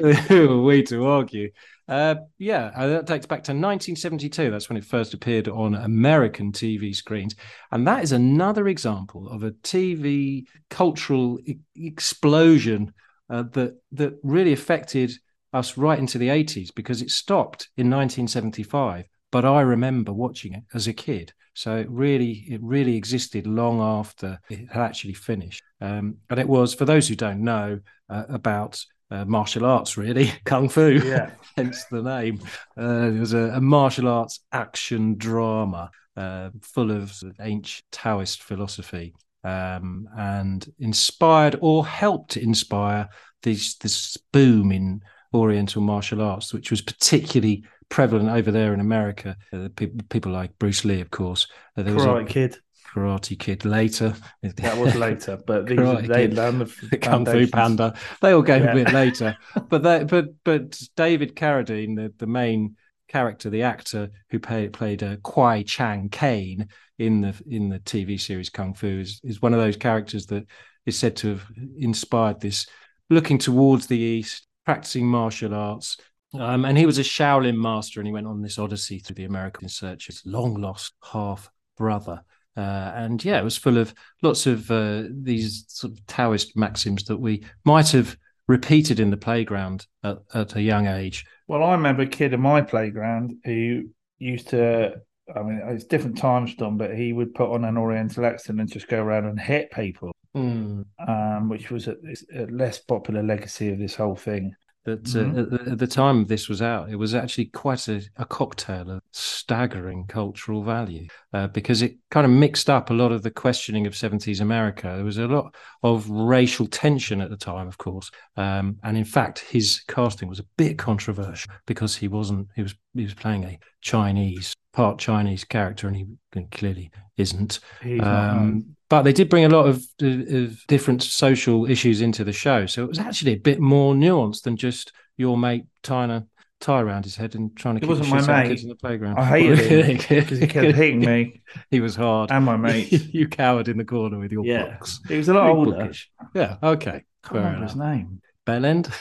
who 0.28 0.50
are 0.50 0.62
we 0.62 0.82
to 0.84 1.06
argue? 1.06 1.50
Uh, 1.88 2.16
yeah, 2.38 2.72
uh, 2.74 2.88
that 2.88 3.06
dates 3.06 3.26
back 3.26 3.44
to 3.44 3.52
1972. 3.52 4.50
That's 4.50 4.68
when 4.68 4.76
it 4.76 4.84
first 4.84 5.14
appeared 5.14 5.46
on 5.46 5.74
American 5.74 6.50
TV 6.50 6.94
screens, 6.94 7.36
and 7.70 7.86
that 7.86 8.02
is 8.02 8.10
another 8.10 8.66
example 8.66 9.28
of 9.28 9.44
a 9.44 9.52
TV 9.62 10.46
cultural 10.68 11.38
e- 11.44 11.58
explosion 11.76 12.92
uh, 13.30 13.44
that 13.52 13.76
that 13.92 14.14
really 14.24 14.52
affected 14.52 15.12
us 15.52 15.76
right 15.76 15.98
into 15.98 16.18
the 16.18 16.28
80s 16.28 16.72
because 16.74 17.02
it 17.02 17.10
stopped 17.10 17.68
in 17.76 17.88
1975. 17.88 19.06
But 19.32 19.44
I 19.44 19.62
remember 19.62 20.12
watching 20.12 20.52
it 20.54 20.62
as 20.74 20.86
a 20.86 20.92
kid, 20.92 21.32
so 21.54 21.76
it 21.76 21.90
really 21.90 22.44
it 22.48 22.60
really 22.62 22.96
existed 22.96 23.46
long 23.46 23.80
after 23.80 24.38
it 24.48 24.70
had 24.70 24.82
actually 24.82 25.14
finished. 25.14 25.62
Um, 25.80 26.18
and 26.30 26.38
it 26.38 26.48
was 26.48 26.74
for 26.74 26.84
those 26.84 27.08
who 27.08 27.16
don't 27.16 27.42
know 27.42 27.80
uh, 28.08 28.24
about 28.28 28.84
uh, 29.10 29.24
martial 29.24 29.64
arts, 29.64 29.96
really 29.96 30.32
kung 30.44 30.68
fu. 30.68 31.00
Yeah. 31.04 31.30
hence 31.56 31.84
the 31.86 32.02
name. 32.02 32.40
Uh, 32.78 33.10
it 33.14 33.18
was 33.18 33.34
a, 33.34 33.50
a 33.54 33.60
martial 33.60 34.08
arts 34.08 34.40
action 34.52 35.16
drama 35.16 35.90
uh, 36.16 36.50
full 36.60 36.90
of 36.90 37.12
ancient 37.40 37.84
Taoist 37.90 38.42
philosophy 38.42 39.14
um, 39.44 40.08
and 40.16 40.66
inspired 40.78 41.56
or 41.60 41.86
helped 41.86 42.36
inspire 42.36 43.08
this 43.42 43.76
this 43.76 44.16
boom 44.32 44.72
in 44.72 45.00
Oriental 45.34 45.82
martial 45.82 46.20
arts, 46.22 46.52
which 46.52 46.70
was 46.70 46.80
particularly 46.82 47.64
prevalent 47.88 48.28
over 48.30 48.50
there 48.50 48.74
in 48.74 48.80
America. 48.80 49.36
Uh, 49.52 49.68
people, 49.76 50.00
people 50.08 50.32
like 50.32 50.58
Bruce 50.58 50.84
Lee, 50.84 51.00
of 51.00 51.10
course. 51.10 51.46
Uh, 51.76 51.82
there 51.82 51.94
was 51.94 52.04
Karate 52.04 52.22
a 52.22 52.26
Kid. 52.26 52.56
Karate 52.94 53.38
Kid 53.38 53.64
later. 53.64 54.14
That 54.42 54.76
was 54.78 54.94
later, 54.94 55.38
but 55.46 55.66
these 55.66 55.78
Karate 55.78 56.06
they 56.06 56.28
Kid. 56.28 56.34
learned 56.34 56.60
the 56.62 56.86
the 56.90 56.98
Kung 56.98 57.24
Fu. 57.24 57.46
Panda. 57.46 57.94
They 58.20 58.32
all 58.32 58.42
came 58.42 58.64
Yeah. 58.64 58.72
a 58.72 58.74
bit 58.74 58.92
later, 58.92 59.36
but 59.68 59.82
they, 59.82 60.04
but 60.04 60.26
but 60.44 60.80
David 60.96 61.34
Carradine, 61.36 61.96
the, 61.96 62.12
the 62.18 62.26
main 62.26 62.76
character, 63.08 63.50
the 63.50 63.62
actor 63.62 64.10
who 64.30 64.38
play, 64.38 64.68
played 64.68 65.02
uh, 65.02 65.16
Kwai 65.22 65.62
Chang 65.62 66.08
Caine 66.10 66.68
in 66.98 67.20
the 67.22 67.34
in 67.48 67.68
the 67.68 67.78
TV 67.80 68.20
series 68.20 68.50
Kung 68.50 68.74
Fu, 68.74 68.86
is 68.86 69.20
is 69.24 69.40
one 69.40 69.54
of 69.54 69.60
those 69.60 69.76
characters 69.76 70.26
that 70.26 70.44
is 70.84 70.98
said 70.98 71.16
to 71.16 71.28
have 71.28 71.46
inspired 71.78 72.40
this 72.40 72.66
looking 73.10 73.38
towards 73.38 73.86
the 73.86 73.98
east, 73.98 74.46
practicing 74.64 75.06
martial 75.06 75.54
arts. 75.54 75.96
Um, 76.34 76.64
and 76.64 76.78
he 76.78 76.86
was 76.86 76.98
a 76.98 77.02
Shaolin 77.02 77.56
master, 77.56 78.00
and 78.00 78.06
he 78.06 78.12
went 78.12 78.26
on 78.26 78.40
this 78.40 78.58
odyssey 78.58 78.98
through 78.98 79.16
the 79.16 79.24
American 79.24 79.68
search 79.68 80.06
his 80.06 80.22
long 80.24 80.54
lost 80.54 80.94
half 81.12 81.50
brother. 81.76 82.22
Uh, 82.56 82.92
and 82.94 83.24
yeah, 83.24 83.38
it 83.38 83.44
was 83.44 83.56
full 83.56 83.78
of 83.78 83.94
lots 84.22 84.46
of 84.46 84.70
uh, 84.70 85.04
these 85.10 85.64
sort 85.68 85.92
of 85.92 86.06
Taoist 86.06 86.56
maxims 86.56 87.04
that 87.04 87.16
we 87.16 87.44
might 87.64 87.90
have 87.90 88.16
repeated 88.48 89.00
in 89.00 89.10
the 89.10 89.16
playground 89.16 89.86
at, 90.04 90.18
at 90.34 90.56
a 90.56 90.62
young 90.62 90.86
age. 90.86 91.24
Well, 91.48 91.62
I 91.62 91.72
remember 91.72 92.02
a 92.02 92.06
kid 92.06 92.32
in 92.32 92.40
my 92.40 92.60
playground 92.60 93.34
who 93.44 93.84
used 94.18 94.48
to. 94.50 94.94
I 95.34 95.42
mean, 95.42 95.62
it's 95.68 95.84
different 95.84 96.18
times, 96.18 96.54
Don, 96.56 96.76
but 96.76 96.94
he 96.94 97.12
would 97.12 97.34
put 97.34 97.50
on 97.50 97.64
an 97.64 97.78
Oriental 97.78 98.26
accent 98.26 98.60
and 98.60 98.70
just 98.70 98.88
go 98.88 99.02
around 99.02 99.24
and 99.26 99.40
hit 99.40 99.70
people, 99.70 100.12
Mm. 100.34 100.86
um, 101.06 101.48
which 101.50 101.70
was 101.70 101.88
a, 101.88 101.96
a 102.34 102.46
less 102.46 102.78
popular 102.78 103.22
legacy 103.22 103.68
of 103.70 103.78
this 103.78 103.94
whole 103.96 104.16
thing. 104.16 104.54
That 104.84 105.04
Mhm. 105.04 105.36
uh, 105.36 105.40
at, 105.42 105.50
the, 105.50 105.70
at 105.72 105.78
the 105.78 105.86
time 105.86 106.24
this 106.26 106.48
was 106.48 106.60
out, 106.60 106.90
it 106.90 106.96
was 106.96 107.14
actually 107.14 107.44
quite 107.46 107.86
a, 107.86 108.02
a 108.16 108.24
cocktail 108.24 108.90
of 108.90 109.02
staggering 109.12 110.06
cultural 110.08 110.64
value 110.64 111.06
uh, 111.32 111.46
because 111.48 111.82
it 111.82 111.98
kind 112.10 112.24
of 112.24 112.32
mixed 112.32 112.68
up 112.68 112.90
a 112.90 112.94
lot 112.94 113.12
of 113.12 113.22
the 113.22 113.30
questioning 113.30 113.86
of 113.86 113.94
70s 113.94 114.40
America. 114.40 114.88
There 114.96 115.04
was 115.04 115.18
a 115.18 115.28
lot 115.28 115.54
of 115.84 116.08
racial 116.10 116.66
tension 116.66 117.20
at 117.20 117.30
the 117.30 117.36
time, 117.36 117.68
of 117.68 117.78
course, 117.78 118.10
um, 118.36 118.76
and 118.82 118.96
in 118.96 119.04
fact, 119.04 119.38
his 119.40 119.82
casting 119.86 120.28
was 120.28 120.40
a 120.40 120.46
bit 120.56 120.78
controversial 120.78 121.52
because 121.66 121.94
he 121.94 122.08
wasn't. 122.08 122.48
He 122.56 122.62
was 122.62 122.74
he 122.94 123.04
was 123.04 123.14
playing 123.14 123.44
a 123.44 123.58
Chinese 123.82 124.54
part 124.72 124.98
Chinese 124.98 125.44
character, 125.44 125.86
and 125.86 125.96
he 125.96 126.06
clearly 126.50 126.90
isn't. 127.16 127.60
He's 127.82 128.00
not, 128.00 128.36
Um, 128.36 128.76
but 128.92 129.04
they 129.04 129.12
did 129.14 129.30
bring 129.30 129.46
a 129.46 129.48
lot 129.48 129.64
of, 129.66 129.82
of 130.02 130.66
different 130.66 131.02
social 131.02 131.64
issues 131.70 132.02
into 132.02 132.24
the 132.24 132.32
show, 132.32 132.66
so 132.66 132.82
it 132.84 132.88
was 132.88 132.98
actually 132.98 133.32
a 133.32 133.36
bit 133.38 133.58
more 133.58 133.94
nuanced 133.94 134.42
than 134.42 134.54
just 134.54 134.92
your 135.16 135.38
mate 135.38 135.64
tying 135.82 136.10
a 136.10 136.26
tie 136.60 136.78
around 136.82 137.04
his 137.04 137.16
head 137.16 137.34
and 137.34 137.56
trying 137.56 137.76
to 137.76 137.78
It 137.78 137.80
keep 137.80 137.88
wasn't 137.88 138.08
the 138.10 138.14
my 138.16 138.20
shit 138.20 138.28
out 138.28 138.36
of 138.36 138.42
mate. 138.42 138.48
kids 138.50 138.62
in 138.64 138.68
the 138.68 138.74
playground. 138.76 139.18
I 139.18 139.24
hated 139.24 139.58
him 139.60 139.96
because 140.20 140.38
he 140.40 140.46
kept 140.46 140.76
hitting 140.76 141.00
me 141.00 141.40
He 141.70 141.80
was 141.80 141.96
hard. 141.96 142.30
and 142.30 142.44
my 142.44 142.58
mate. 142.58 142.92
you 143.14 143.28
cowered 143.28 143.68
in 143.68 143.78
the 143.78 143.84
corner 143.86 144.18
with 144.18 144.30
your 144.30 144.44
Yeah. 144.44 144.72
books. 144.74 145.00
He 145.08 145.16
was 145.16 145.30
a 145.30 145.32
lot 145.34 145.48
older. 145.48 145.70
bookish. 145.72 146.10
Yeah. 146.34 146.58
Okay. 146.62 146.90
I 146.90 147.28
can't 147.28 147.32
Fair 147.32 147.42
remember 147.44 147.64
his 147.66 147.76
name. 147.76 148.20
Bellend. 148.46 148.92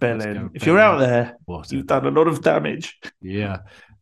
Belen. 0.00 0.50
If 0.54 0.66
you're 0.66 0.80
out 0.80 0.98
there, 0.98 1.36
What? 1.44 1.70
you've 1.70 1.86
done 1.86 2.04
a 2.06 2.10
lot 2.10 2.26
of 2.26 2.42
damage. 2.42 2.98
Yeah. 3.22 3.58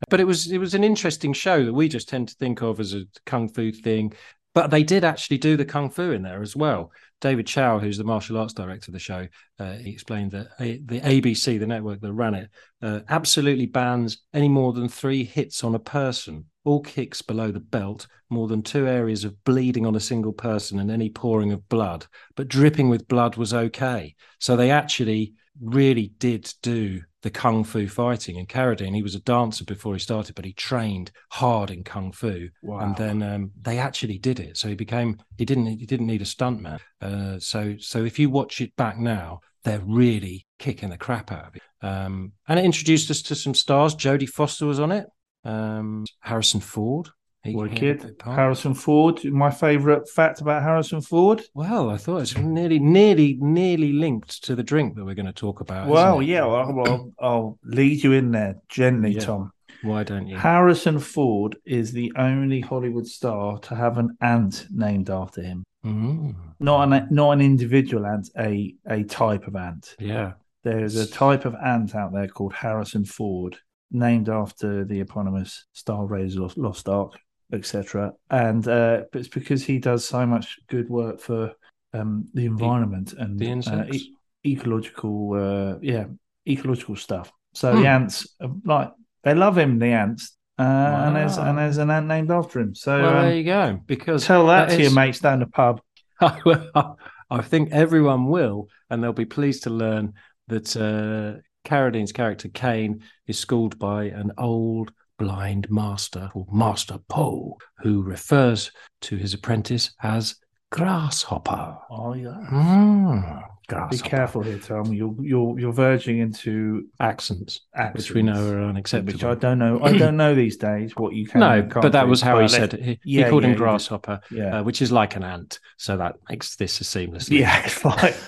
But 0.08 0.20
it 0.20 0.24
was 0.24 0.50
it 0.50 0.58
was 0.58 0.72
an 0.74 0.84
interesting 0.84 1.34
show 1.34 1.64
that 1.66 1.72
we 1.74 1.88
just 1.88 2.08
tend 2.08 2.28
to 2.28 2.34
think 2.36 2.62
of 2.62 2.80
as 2.80 2.94
a 2.94 3.02
kung 3.26 3.48
fu 3.50 3.72
thing. 3.72 4.12
But 4.54 4.70
they 4.70 4.84
did 4.84 5.04
actually 5.04 5.38
do 5.38 5.56
the 5.56 5.64
kung 5.64 5.90
fu 5.90 6.12
in 6.12 6.22
there 6.22 6.40
as 6.40 6.54
well. 6.54 6.92
David 7.20 7.46
Chow, 7.46 7.78
who's 7.78 7.98
the 7.98 8.04
martial 8.04 8.38
arts 8.38 8.54
director 8.54 8.90
of 8.90 8.92
the 8.92 8.98
show, 9.00 9.26
uh, 9.58 9.72
he 9.74 9.90
explained 9.90 10.30
that 10.30 10.48
a, 10.60 10.78
the 10.78 11.00
ABC, 11.00 11.58
the 11.58 11.66
network 11.66 12.00
that 12.00 12.12
ran 12.12 12.34
it, 12.34 12.50
uh, 12.80 13.00
absolutely 13.08 13.66
bans 13.66 14.18
any 14.32 14.48
more 14.48 14.72
than 14.72 14.88
three 14.88 15.24
hits 15.24 15.64
on 15.64 15.74
a 15.74 15.80
person, 15.80 16.44
all 16.64 16.80
kicks 16.80 17.20
below 17.20 17.50
the 17.50 17.60
belt, 17.60 18.06
more 18.30 18.46
than 18.46 18.62
two 18.62 18.86
areas 18.86 19.24
of 19.24 19.42
bleeding 19.44 19.86
on 19.86 19.96
a 19.96 20.00
single 20.00 20.32
person, 20.32 20.78
and 20.78 20.90
any 20.90 21.10
pouring 21.10 21.50
of 21.50 21.68
blood. 21.68 22.06
But 22.36 22.48
dripping 22.48 22.88
with 22.88 23.08
blood 23.08 23.36
was 23.36 23.52
okay. 23.52 24.14
So 24.38 24.56
they 24.56 24.70
actually 24.70 25.34
really 25.60 26.12
did 26.18 26.52
do 26.62 27.02
the 27.24 27.30
kung 27.30 27.64
fu 27.64 27.88
fighting. 27.88 28.36
And 28.38 28.46
Carradine, 28.48 28.94
he 28.94 29.02
was 29.02 29.14
a 29.14 29.20
dancer 29.20 29.64
before 29.64 29.94
he 29.94 29.98
started, 29.98 30.34
but 30.36 30.44
he 30.44 30.52
trained 30.52 31.10
hard 31.30 31.70
in 31.70 31.82
kung 31.82 32.12
fu, 32.12 32.48
Wow. 32.62 32.80
and 32.80 32.96
then 32.96 33.22
um, 33.22 33.50
they 33.60 33.78
actually 33.78 34.18
did 34.18 34.38
it. 34.38 34.56
So 34.58 34.68
he 34.68 34.74
became 34.74 35.16
he 35.38 35.44
didn't 35.44 35.66
he 35.66 35.86
didn't 35.86 36.06
need 36.06 36.22
a 36.22 36.26
stuntman. 36.26 36.78
Uh, 37.00 37.38
so 37.40 37.76
so 37.78 38.04
if 38.04 38.18
you 38.18 38.28
watch 38.30 38.60
it 38.60 38.76
back 38.76 38.98
now, 38.98 39.40
they're 39.64 39.80
really 39.84 40.46
kicking 40.58 40.90
the 40.90 40.98
crap 40.98 41.32
out 41.32 41.48
of 41.48 41.56
it. 41.56 41.62
Um, 41.80 42.32
and 42.46 42.58
it 42.58 42.64
introduced 42.64 43.10
us 43.10 43.22
to 43.22 43.34
some 43.34 43.54
stars. 43.54 43.94
Jodie 43.96 44.28
Foster 44.28 44.66
was 44.66 44.78
on 44.78 44.92
it. 44.92 45.06
Um, 45.44 46.04
Harrison 46.20 46.60
Ford. 46.60 47.08
He- 47.44 47.54
Wicked. 47.54 48.22
Harrison 48.24 48.72
Ford. 48.74 49.22
My 49.24 49.50
favourite 49.50 50.08
fact 50.08 50.40
about 50.40 50.62
Harrison 50.62 51.00
Ford. 51.02 51.42
Well, 51.54 51.90
I 51.90 51.98
thought 51.98 52.22
it's 52.22 52.36
nearly, 52.38 52.78
nearly, 52.78 53.36
nearly 53.40 53.92
linked 53.92 54.42
to 54.44 54.54
the 54.56 54.62
drink 54.62 54.96
that 54.96 55.04
we're 55.04 55.14
going 55.14 55.26
to 55.26 55.32
talk 55.32 55.60
about. 55.60 55.88
Well, 55.88 56.22
yeah, 56.22 56.46
well, 56.46 56.82
I'll, 56.86 57.12
I'll 57.20 57.58
lead 57.64 58.02
you 58.02 58.12
in 58.12 58.30
there 58.30 58.56
gently, 58.68 59.12
Yeah. 59.12 59.20
Tom. 59.20 59.50
Why 59.82 60.02
don't 60.02 60.26
you? 60.26 60.38
Harrison 60.38 60.98
Ford 60.98 61.56
is 61.66 61.92
the 61.92 62.10
only 62.16 62.60
Hollywood 62.60 63.06
star 63.06 63.58
to 63.58 63.74
have 63.74 63.98
an 63.98 64.16
ant 64.22 64.66
named 64.70 65.10
after 65.10 65.42
him. 65.42 65.62
Mm, 65.84 66.34
Not 66.60 66.90
an 66.90 67.08
not 67.10 67.32
an 67.32 67.42
individual 67.42 68.06
ant, 68.06 68.30
a 68.38 68.74
a 68.88 69.02
type 69.04 69.46
of 69.46 69.54
ant. 69.56 69.94
yeah. 69.98 70.32
There's 70.62 70.96
a 70.96 71.06
type 71.06 71.44
of 71.44 71.54
ant 71.62 71.94
out 71.94 72.14
there 72.14 72.26
called 72.28 72.54
Harrison 72.54 73.04
Ford, 73.04 73.58
named 73.90 74.30
after 74.30 74.86
the 74.86 75.00
eponymous 75.00 75.66
Star 75.74 76.06
Raiders 76.06 76.38
Lost 76.56 76.88
Ark, 76.88 77.12
etc. 77.54 78.12
And 78.30 78.66
uh, 78.68 79.02
but 79.12 79.20
it's 79.20 79.28
because 79.28 79.64
he 79.64 79.78
does 79.78 80.04
so 80.04 80.26
much 80.26 80.58
good 80.68 80.88
work 80.88 81.20
for 81.20 81.52
um, 81.92 82.26
the 82.34 82.44
environment 82.46 83.12
and 83.14 83.38
The 83.38 83.46
uh, 83.46 83.52
insects. 83.52 83.96
e- 83.96 84.14
ecological, 84.46 85.32
uh, 85.34 85.78
yeah, 85.80 86.04
ecological 86.48 86.96
stuff. 86.96 87.32
So 87.54 87.72
Hmm. 87.72 87.80
the 87.82 87.88
ants, 87.88 88.26
uh, 88.40 88.48
like 88.64 88.92
they 89.22 89.34
love 89.34 89.56
him, 89.56 89.78
the 89.78 89.86
ants, 89.86 90.36
uh, 90.58 90.62
and 90.62 91.16
there's 91.16 91.36
and 91.38 91.56
there's 91.58 91.78
an 91.78 91.90
ant 91.90 92.06
named 92.06 92.30
after 92.30 92.60
him. 92.60 92.74
So 92.74 93.00
well, 93.02 93.16
um, 93.16 93.22
there 93.26 93.36
you 93.36 93.44
go. 93.44 93.80
Because 93.86 94.26
tell 94.26 94.46
that, 94.48 94.68
that 94.68 94.74
to 94.76 94.82
your 94.82 94.88
is- 94.90 94.94
mates 94.94 95.20
down 95.20 95.40
the 95.40 95.46
pub. 95.46 95.80
I 96.20 97.40
think 97.42 97.70
everyone 97.72 98.26
will, 98.26 98.68
and 98.90 99.02
they'll 99.02 99.12
be 99.12 99.24
pleased 99.24 99.64
to 99.64 99.70
learn 99.70 100.12
that 100.48 100.76
uh, 100.76 101.40
Carradine's 101.64 102.12
character 102.12 102.48
Caine 102.48 103.02
is 103.26 103.38
schooled 103.38 103.78
by 103.78 104.04
an 104.04 104.32
old 104.38 104.92
blind 105.18 105.66
master 105.70 106.28
called 106.32 106.52
Master 106.52 106.98
Po, 107.08 107.56
who 107.78 108.02
refers 108.02 108.70
to 109.02 109.16
his 109.16 109.34
apprentice 109.34 109.92
as 110.02 110.36
Grasshopper. 110.70 111.76
Oh 111.90 112.14
yeah. 112.14 112.36
Mm, 112.50 113.90
Be 113.90 113.98
careful 113.98 114.42
here, 114.42 114.58
Tom. 114.58 114.92
You're 114.92 115.14
you're 115.20 115.58
you're 115.60 115.72
verging 115.72 116.18
into 116.18 116.88
accents, 116.98 117.60
accents, 117.76 118.08
which 118.08 118.14
we 118.14 118.22
know 118.22 118.48
are 118.52 118.62
unacceptable. 118.64 119.12
which 119.12 119.24
I 119.24 119.34
don't 119.36 119.58
know. 119.60 119.80
I 119.82 119.96
don't 119.96 120.16
know 120.16 120.34
these 120.34 120.56
days 120.56 120.92
what 120.96 121.14
you 121.14 121.26
can. 121.28 121.40
no, 121.40 121.62
but 121.62 121.92
that 121.92 122.04
do. 122.04 122.10
was 122.10 122.20
how 122.20 122.34
But 122.34 122.42
he 122.42 122.48
said 122.48 122.74
it. 122.74 122.82
He, 123.04 123.18
he 123.18 123.24
called 123.24 123.44
yeah, 123.44 123.50
him 123.50 123.56
grasshopper, 123.56 124.20
Yeah, 124.32 124.58
uh, 124.58 124.62
which 124.64 124.82
is 124.82 124.90
like 124.90 125.14
an 125.16 125.22
ant. 125.22 125.60
So 125.78 125.96
that 125.96 126.16
makes 126.28 126.56
this 126.56 126.80
a 126.80 126.84
seamlessly. 126.84 127.38
yeah, 127.38 127.62
it's 127.64 127.74
fine. 127.74 128.14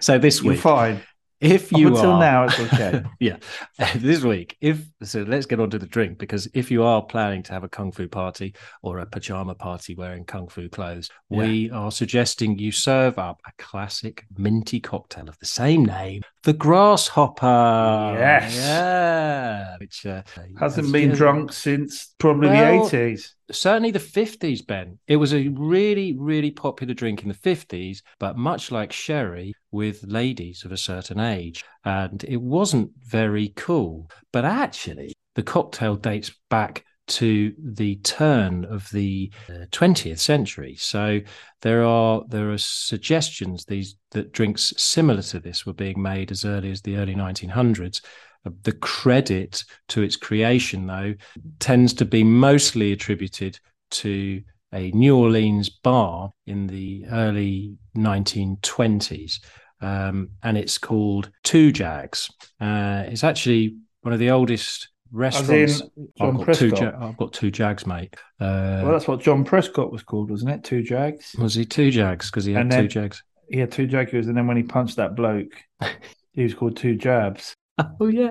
So 0.00 0.18
this 0.18 0.42
You're 0.42 0.54
week, 0.54 0.60
fine. 0.60 1.00
If 1.42 1.72
you 1.72 1.88
until 1.88 2.12
are 2.12 2.20
now, 2.20 2.44
it's 2.44 2.58
okay. 2.60 3.02
yeah, 3.20 3.36
this 3.96 4.22
week, 4.22 4.56
if 4.60 4.80
so, 5.02 5.22
let's 5.22 5.46
get 5.46 5.60
on 5.60 5.70
to 5.70 5.78
the 5.78 5.86
drink 5.86 6.18
because 6.18 6.48
if 6.54 6.70
you 6.70 6.84
are 6.84 7.02
planning 7.02 7.42
to 7.42 7.52
have 7.52 7.64
a 7.64 7.68
kung 7.68 7.92
fu 7.92 8.08
party 8.08 8.54
or 8.82 8.98
a 9.00 9.06
pajama 9.06 9.54
party 9.54 9.94
wearing 9.94 10.24
kung 10.24 10.48
fu 10.48 10.68
clothes, 10.68 11.10
we 11.28 11.70
are 11.70 11.90
suggesting 11.90 12.58
you 12.58 12.70
serve 12.72 13.18
up 13.18 13.40
a 13.46 13.50
classic 13.58 14.24
minty 14.36 14.80
cocktail 14.80 15.28
of 15.28 15.38
the 15.40 15.46
same 15.46 15.84
name, 15.84 16.22
the 16.44 16.52
Grasshopper. 16.52 18.16
Yes. 18.18 18.56
yeah, 18.56 19.76
which 19.78 20.06
uh, 20.06 20.22
Hasn't 20.58 20.86
has- 20.86 20.92
been 20.92 21.10
yeah, 21.10 21.16
drunk 21.16 21.52
since 21.52 22.14
probably 22.18 22.48
Well, 22.48 22.88
the 22.88 22.96
eighties. 22.96 23.34
certainly 23.50 23.90
the 23.90 23.98
50s 23.98 24.66
ben 24.66 24.98
it 25.06 25.16
was 25.16 25.34
a 25.34 25.48
really 25.48 26.14
really 26.16 26.50
popular 26.50 26.94
drink 26.94 27.22
in 27.22 27.28
the 27.28 27.34
50s 27.34 28.00
but 28.18 28.36
much 28.36 28.70
like 28.70 28.92
sherry 28.92 29.54
with 29.72 30.04
ladies 30.04 30.64
of 30.64 30.72
a 30.72 30.76
certain 30.76 31.18
age 31.18 31.64
and 31.84 32.24
it 32.24 32.40
wasn't 32.40 32.90
very 33.04 33.52
cool. 33.56 34.10
But 34.32 34.44
actually 34.44 35.14
the 35.34 35.42
cocktail 35.42 35.96
dates 35.96 36.30
back 36.50 36.84
to 37.08 37.52
the 37.58 37.96
turn 37.96 38.64
of 38.66 38.88
the 38.90 39.32
uh, 39.48 39.66
20th 39.72 40.20
century. 40.20 40.76
So 40.76 41.20
there 41.60 41.84
are 41.84 42.22
there 42.28 42.52
are 42.52 42.58
suggestions 42.58 43.64
these 43.64 43.96
that 44.12 44.32
drinks 44.32 44.72
similar 44.76 45.22
to 45.22 45.40
this 45.40 45.66
were 45.66 45.72
being 45.72 46.00
made 46.00 46.30
as 46.30 46.44
early 46.44 46.70
as 46.70 46.82
the 46.82 46.96
early 46.96 47.14
1900s 47.14 48.00
Uh, 48.44 48.50
the 48.62 48.72
credit 48.72 49.64
to 49.88 50.02
its 50.02 50.16
creation 50.16 50.86
though 50.86 51.14
tends 51.58 51.92
to 51.94 52.04
be 52.04 52.24
mostly 52.24 52.92
attributed 52.92 53.58
to 53.90 54.42
a 54.72 54.90
New 54.92 55.16
Orleans 55.16 55.68
bar 55.70 56.32
in 56.46 56.66
the 56.66 57.04
early 57.10 57.76
1920s. 57.96 59.40
Um, 59.80 60.30
and 60.42 60.56
it's 60.56 60.78
called 60.78 61.30
Tujague's. 61.44 62.30
Uh, 62.60 63.04
it's 63.06 63.24
actually 63.24 63.76
one 64.02 64.12
of 64.14 64.20
the 64.20 64.30
oldest 64.30 64.88
restaurants. 65.10 65.82
I've 66.20 66.36
got, 66.46 66.54
two 66.54 66.68
ja- 66.68 66.92
I've 67.00 67.16
got 67.16 67.32
two 67.32 67.50
Jags, 67.50 67.86
mate. 67.86 68.14
Uh, 68.40 68.80
well, 68.84 68.92
that's 68.92 69.08
what 69.08 69.20
John 69.20 69.44
Prescott 69.44 69.90
was 69.90 70.02
called, 70.02 70.30
wasn't 70.30 70.52
it? 70.52 70.64
Two 70.64 70.82
Jags. 70.82 71.34
was 71.38 71.54
he 71.54 71.64
two 71.64 71.90
Jags? 71.90 72.30
Because 72.30 72.44
he 72.44 72.52
had 72.52 72.62
And 72.62 72.70
two 72.72 72.88
Jags. 72.88 73.22
He 73.50 73.58
had 73.58 73.72
two 73.72 73.86
Jaguars, 73.86 74.28
and 74.28 74.36
then 74.36 74.46
when 74.46 74.56
he 74.56 74.62
punched 74.62 74.96
that 74.96 75.14
bloke, 75.16 75.52
he 76.32 76.44
was 76.44 76.54
called 76.54 76.76
Two 76.76 76.94
Jabs. 76.96 77.54
Oh, 78.00 78.06
yeah. 78.06 78.30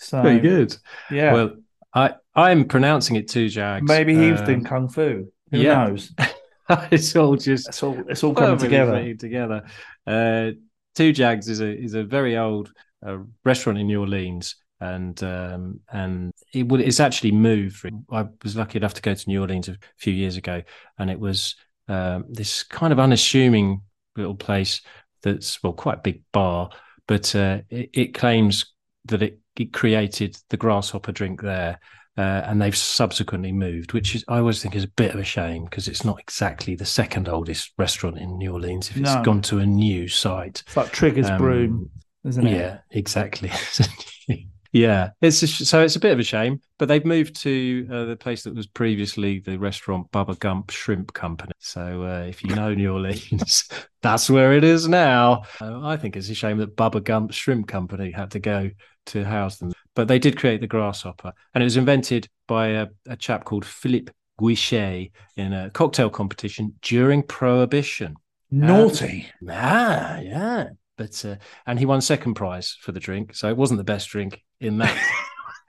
So 0.00 0.22
Very 0.22 0.40
good. 0.40 0.74
Yeah, 1.10 1.32
Well, 1.34 1.50
I, 1.94 2.14
I'm 2.34 2.64
pronouncing 2.64 3.16
it 3.16 3.28
two 3.28 3.48
Jags. 3.48 3.86
maybe 3.86 4.14
he 4.16 4.30
was 4.32 4.40
Um, 4.40 4.46
doing 4.46 4.64
kung 4.64 4.88
fu. 4.88 5.30
Who 5.50 5.58
yeah. 5.58 5.86
knows? 5.86 6.12
it's 6.90 7.14
all 7.16 7.36
just 7.36 7.68
It's 7.68 7.82
all 7.82 8.02
it's 8.08 8.22
all 8.22 8.34
coming 8.34 8.58
together. 8.58 9.14
together. 9.14 9.64
Uh, 10.06 10.52
Tujague's 10.94 11.48
is 11.48 11.60
a 11.60 11.76
is 11.76 11.94
a 11.94 12.04
very 12.04 12.36
old 12.36 12.72
uh, 13.06 13.18
restaurant 13.44 13.78
in 13.78 13.86
New 13.86 14.00
Orleans, 14.00 14.56
and 14.80 15.22
um, 15.22 15.80
and 15.92 16.32
it 16.52 16.68
would 16.68 16.80
it's 16.80 17.00
actually 17.00 17.32
moved. 17.32 17.88
I 18.10 18.26
was 18.42 18.56
lucky 18.56 18.78
enough 18.78 18.94
to 18.94 19.02
go 19.02 19.14
to 19.14 19.28
New 19.28 19.40
Orleans 19.40 19.68
a 19.68 19.78
few 19.96 20.12
years 20.12 20.36
ago, 20.36 20.62
and 20.98 21.10
it 21.10 21.18
was 21.18 21.54
um, 21.88 22.24
this 22.28 22.62
kind 22.62 22.92
of 22.92 22.98
unassuming 22.98 23.82
little 24.16 24.34
place 24.34 24.80
that's 25.22 25.62
well 25.62 25.72
quite 25.72 25.98
a 25.98 26.02
big 26.02 26.22
bar, 26.32 26.70
but 27.06 27.34
uh, 27.34 27.58
it, 27.70 27.90
it 27.92 28.14
claims 28.14 28.74
that 29.06 29.22
it, 29.22 29.38
it 29.56 29.72
created 29.72 30.36
the 30.50 30.56
grasshopper 30.56 31.12
drink 31.12 31.40
there. 31.40 31.80
Uh, 32.18 32.42
and 32.46 32.60
they've 32.60 32.76
subsequently 32.76 33.52
moved, 33.52 33.92
which 33.92 34.14
is 34.16 34.24
I 34.26 34.38
always 34.38 34.60
think 34.60 34.74
is 34.74 34.82
a 34.84 34.88
bit 34.88 35.14
of 35.14 35.20
a 35.20 35.24
shame 35.24 35.64
because 35.66 35.86
it's 35.86 36.04
not 36.04 36.18
exactly 36.18 36.74
the 36.74 36.84
second 36.84 37.28
oldest 37.28 37.72
restaurant 37.78 38.18
in 38.18 38.36
New 38.38 38.52
Orleans 38.52 38.90
if 38.90 38.96
it's 38.96 39.14
No. 39.14 39.22
gone 39.22 39.40
to 39.42 39.58
a 39.60 39.66
new 39.66 40.08
site. 40.08 40.64
It's 40.66 40.76
like 40.76 40.92
Trigger's 40.92 41.30
Um, 41.30 41.38
broom, 41.38 41.90
isn't 42.24 42.44
it? 42.44 42.56
Yeah, 42.56 42.78
exactly. 42.90 43.52
yeah, 44.72 45.10
it's 45.22 45.42
a, 45.42 45.46
sh- 45.46 45.62
so 45.64 45.80
it's 45.82 45.96
a 45.96 46.00
bit 46.00 46.12
of 46.12 46.18
a 46.18 46.24
shame, 46.24 46.60
but 46.78 46.88
they've 46.88 47.04
moved 47.04 47.36
to 47.42 47.88
uh, 47.90 48.04
the 48.04 48.16
place 48.16 48.42
that 48.42 48.54
was 48.54 48.66
previously 48.66 49.38
the 49.38 49.56
restaurant 49.58 50.10
Bubba 50.10 50.38
Gump 50.38 50.70
Shrimp 50.70 51.12
Company. 51.12 51.52
So 51.60 52.02
uh, 52.02 52.26
if 52.28 52.42
you 52.42 52.54
know 52.54 52.74
New 52.74 52.92
Orleans, 52.92 53.68
that's 54.02 54.28
where 54.28 54.52
it 54.54 54.64
is 54.64 54.88
now. 54.88 55.42
Uh, 55.60 55.86
I 55.86 55.96
think 55.96 56.16
it's 56.16 56.28
a 56.28 56.34
shame 56.34 56.58
that 56.58 56.76
Bubba 56.76 57.02
Gump 57.02 57.32
Shrimp 57.32 57.68
Company 57.68 58.10
had 58.10 58.32
to 58.32 58.40
go 58.40 58.70
to 59.06 59.24
house 59.24 59.56
them, 59.56 59.72
but 59.98 60.06
they 60.06 60.20
did 60.20 60.38
create 60.38 60.60
the 60.60 60.66
grasshopper, 60.68 61.32
and 61.52 61.60
it 61.60 61.64
was 61.64 61.76
invented 61.76 62.28
by 62.46 62.68
a, 62.68 62.86
a 63.08 63.16
chap 63.16 63.44
called 63.44 63.64
Philippe 63.64 64.12
Guichet 64.40 65.10
in 65.36 65.52
a 65.52 65.70
cocktail 65.70 66.08
competition 66.08 66.74
during 66.82 67.20
Prohibition. 67.20 68.14
Naughty. 68.48 69.26
Ah, 69.50 70.20
yeah. 70.20 70.68
But 70.96 71.24
uh, 71.24 71.34
and 71.66 71.80
he 71.80 71.84
won 71.84 72.00
second 72.00 72.34
prize 72.34 72.76
for 72.80 72.92
the 72.92 73.00
drink, 73.00 73.34
so 73.34 73.48
it 73.48 73.56
wasn't 73.56 73.78
the 73.78 73.84
best 73.92 74.08
drink 74.08 74.40
in 74.60 74.78
that 74.78 74.96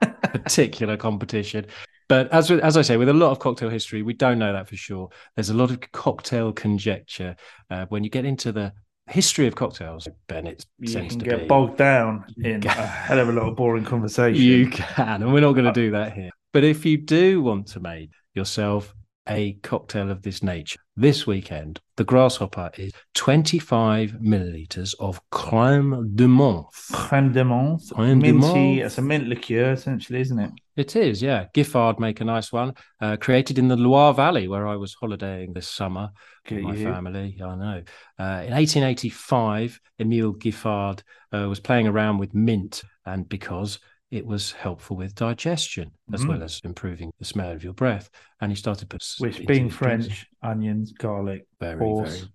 particular 0.22 0.96
competition. 0.96 1.66
But 2.08 2.32
as 2.32 2.52
as 2.52 2.76
I 2.76 2.82
say, 2.82 2.96
with 2.96 3.08
a 3.08 3.12
lot 3.12 3.32
of 3.32 3.40
cocktail 3.40 3.68
history, 3.68 4.02
we 4.02 4.14
don't 4.14 4.38
know 4.38 4.52
that 4.52 4.68
for 4.68 4.76
sure. 4.76 5.08
There's 5.34 5.50
a 5.50 5.54
lot 5.54 5.72
of 5.72 5.80
cocktail 5.90 6.52
conjecture 6.52 7.34
uh, 7.68 7.86
when 7.88 8.04
you 8.04 8.10
get 8.10 8.24
into 8.24 8.52
the 8.52 8.74
history 9.10 9.46
of 9.46 9.54
cocktails. 9.54 10.08
Ben, 10.28 10.46
it 10.46 10.64
you 10.78 10.92
tends 10.92 11.14
can 11.14 11.18
to 11.20 11.24
get 11.24 11.40
be 11.40 11.46
bogged 11.46 11.76
down 11.76 12.24
in 12.38 12.64
a 12.64 12.70
hell 12.70 13.18
of 13.18 13.28
a 13.28 13.32
lot 13.32 13.48
of 13.48 13.56
boring 13.56 13.84
conversation. 13.94 14.42
you 14.42 14.70
can, 14.70 15.22
and 15.22 15.32
we're 15.32 15.40
not 15.40 15.52
going 15.52 15.64
to 15.64 15.70
uh, 15.70 15.74
do 15.74 15.90
that 15.92 16.12
here. 16.12 16.30
But 16.52 16.64
if 16.64 16.84
you 16.84 16.96
do 16.96 17.42
want 17.42 17.68
to 17.68 17.80
make 17.80 18.10
yourself 18.34 18.94
a 19.30 19.52
cocktail 19.62 20.10
of 20.10 20.22
this 20.22 20.42
nature 20.42 20.80
this 20.96 21.26
weekend, 21.26 21.80
the 21.96 22.04
grasshopper 22.04 22.70
is 22.76 22.92
25 23.14 24.16
milliliters 24.20 24.94
of 25.00 25.20
crème 25.30 26.14
de 26.14 26.26
menthe. 26.26 26.66
Crème 26.92 27.32
de 27.32 27.42
menthe, 27.42 27.90
Crème 27.92 28.20
de 28.20 28.32
menthe. 28.32 28.84
It's 28.84 28.98
a 28.98 29.02
mint 29.02 29.26
liqueur, 29.26 29.72
essentially, 29.72 30.20
isn't 30.20 30.38
it? 30.38 30.50
It 30.76 30.96
is, 30.96 31.22
yeah. 31.22 31.46
Giffard 31.54 31.98
make 31.98 32.20
a 32.20 32.24
nice 32.24 32.52
one, 32.52 32.74
uh, 33.00 33.16
created 33.16 33.58
in 33.58 33.68
the 33.68 33.76
Loire 33.76 34.12
Valley 34.12 34.48
where 34.48 34.66
I 34.66 34.76
was 34.76 34.94
holidaying 34.94 35.54
this 35.54 35.68
summer 35.68 36.10
Get 36.46 36.56
with 36.56 36.64
my 36.64 36.74
you. 36.74 36.84
family. 36.84 37.38
I 37.42 37.54
know. 37.54 37.82
Uh, 38.18 38.42
in 38.44 38.52
1885, 38.52 39.80
Emile 40.00 40.34
Giffard 40.34 41.02
uh, 41.32 41.48
was 41.48 41.60
playing 41.60 41.86
around 41.86 42.18
with 42.18 42.34
mint, 42.34 42.82
and 43.06 43.28
because 43.28 43.78
it 44.10 44.26
was 44.26 44.52
helpful 44.52 44.96
with 44.96 45.14
digestion 45.14 45.92
as 46.12 46.24
Mm. 46.24 46.28
well 46.28 46.42
as 46.42 46.60
improving 46.64 47.12
the 47.18 47.24
smell 47.24 47.52
of 47.52 47.62
your 47.62 47.72
breath, 47.74 48.10
and 48.40 48.50
he 48.50 48.56
started 48.56 48.80
to 48.80 48.86
put 48.86 49.04
Which, 49.18 49.46
being 49.46 49.68
drinks. 49.68 49.76
French, 49.76 50.26
onions, 50.42 50.92
garlic. 50.92 51.46
very, 51.60 51.78
horse. 51.78 52.26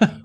very. 0.00 0.12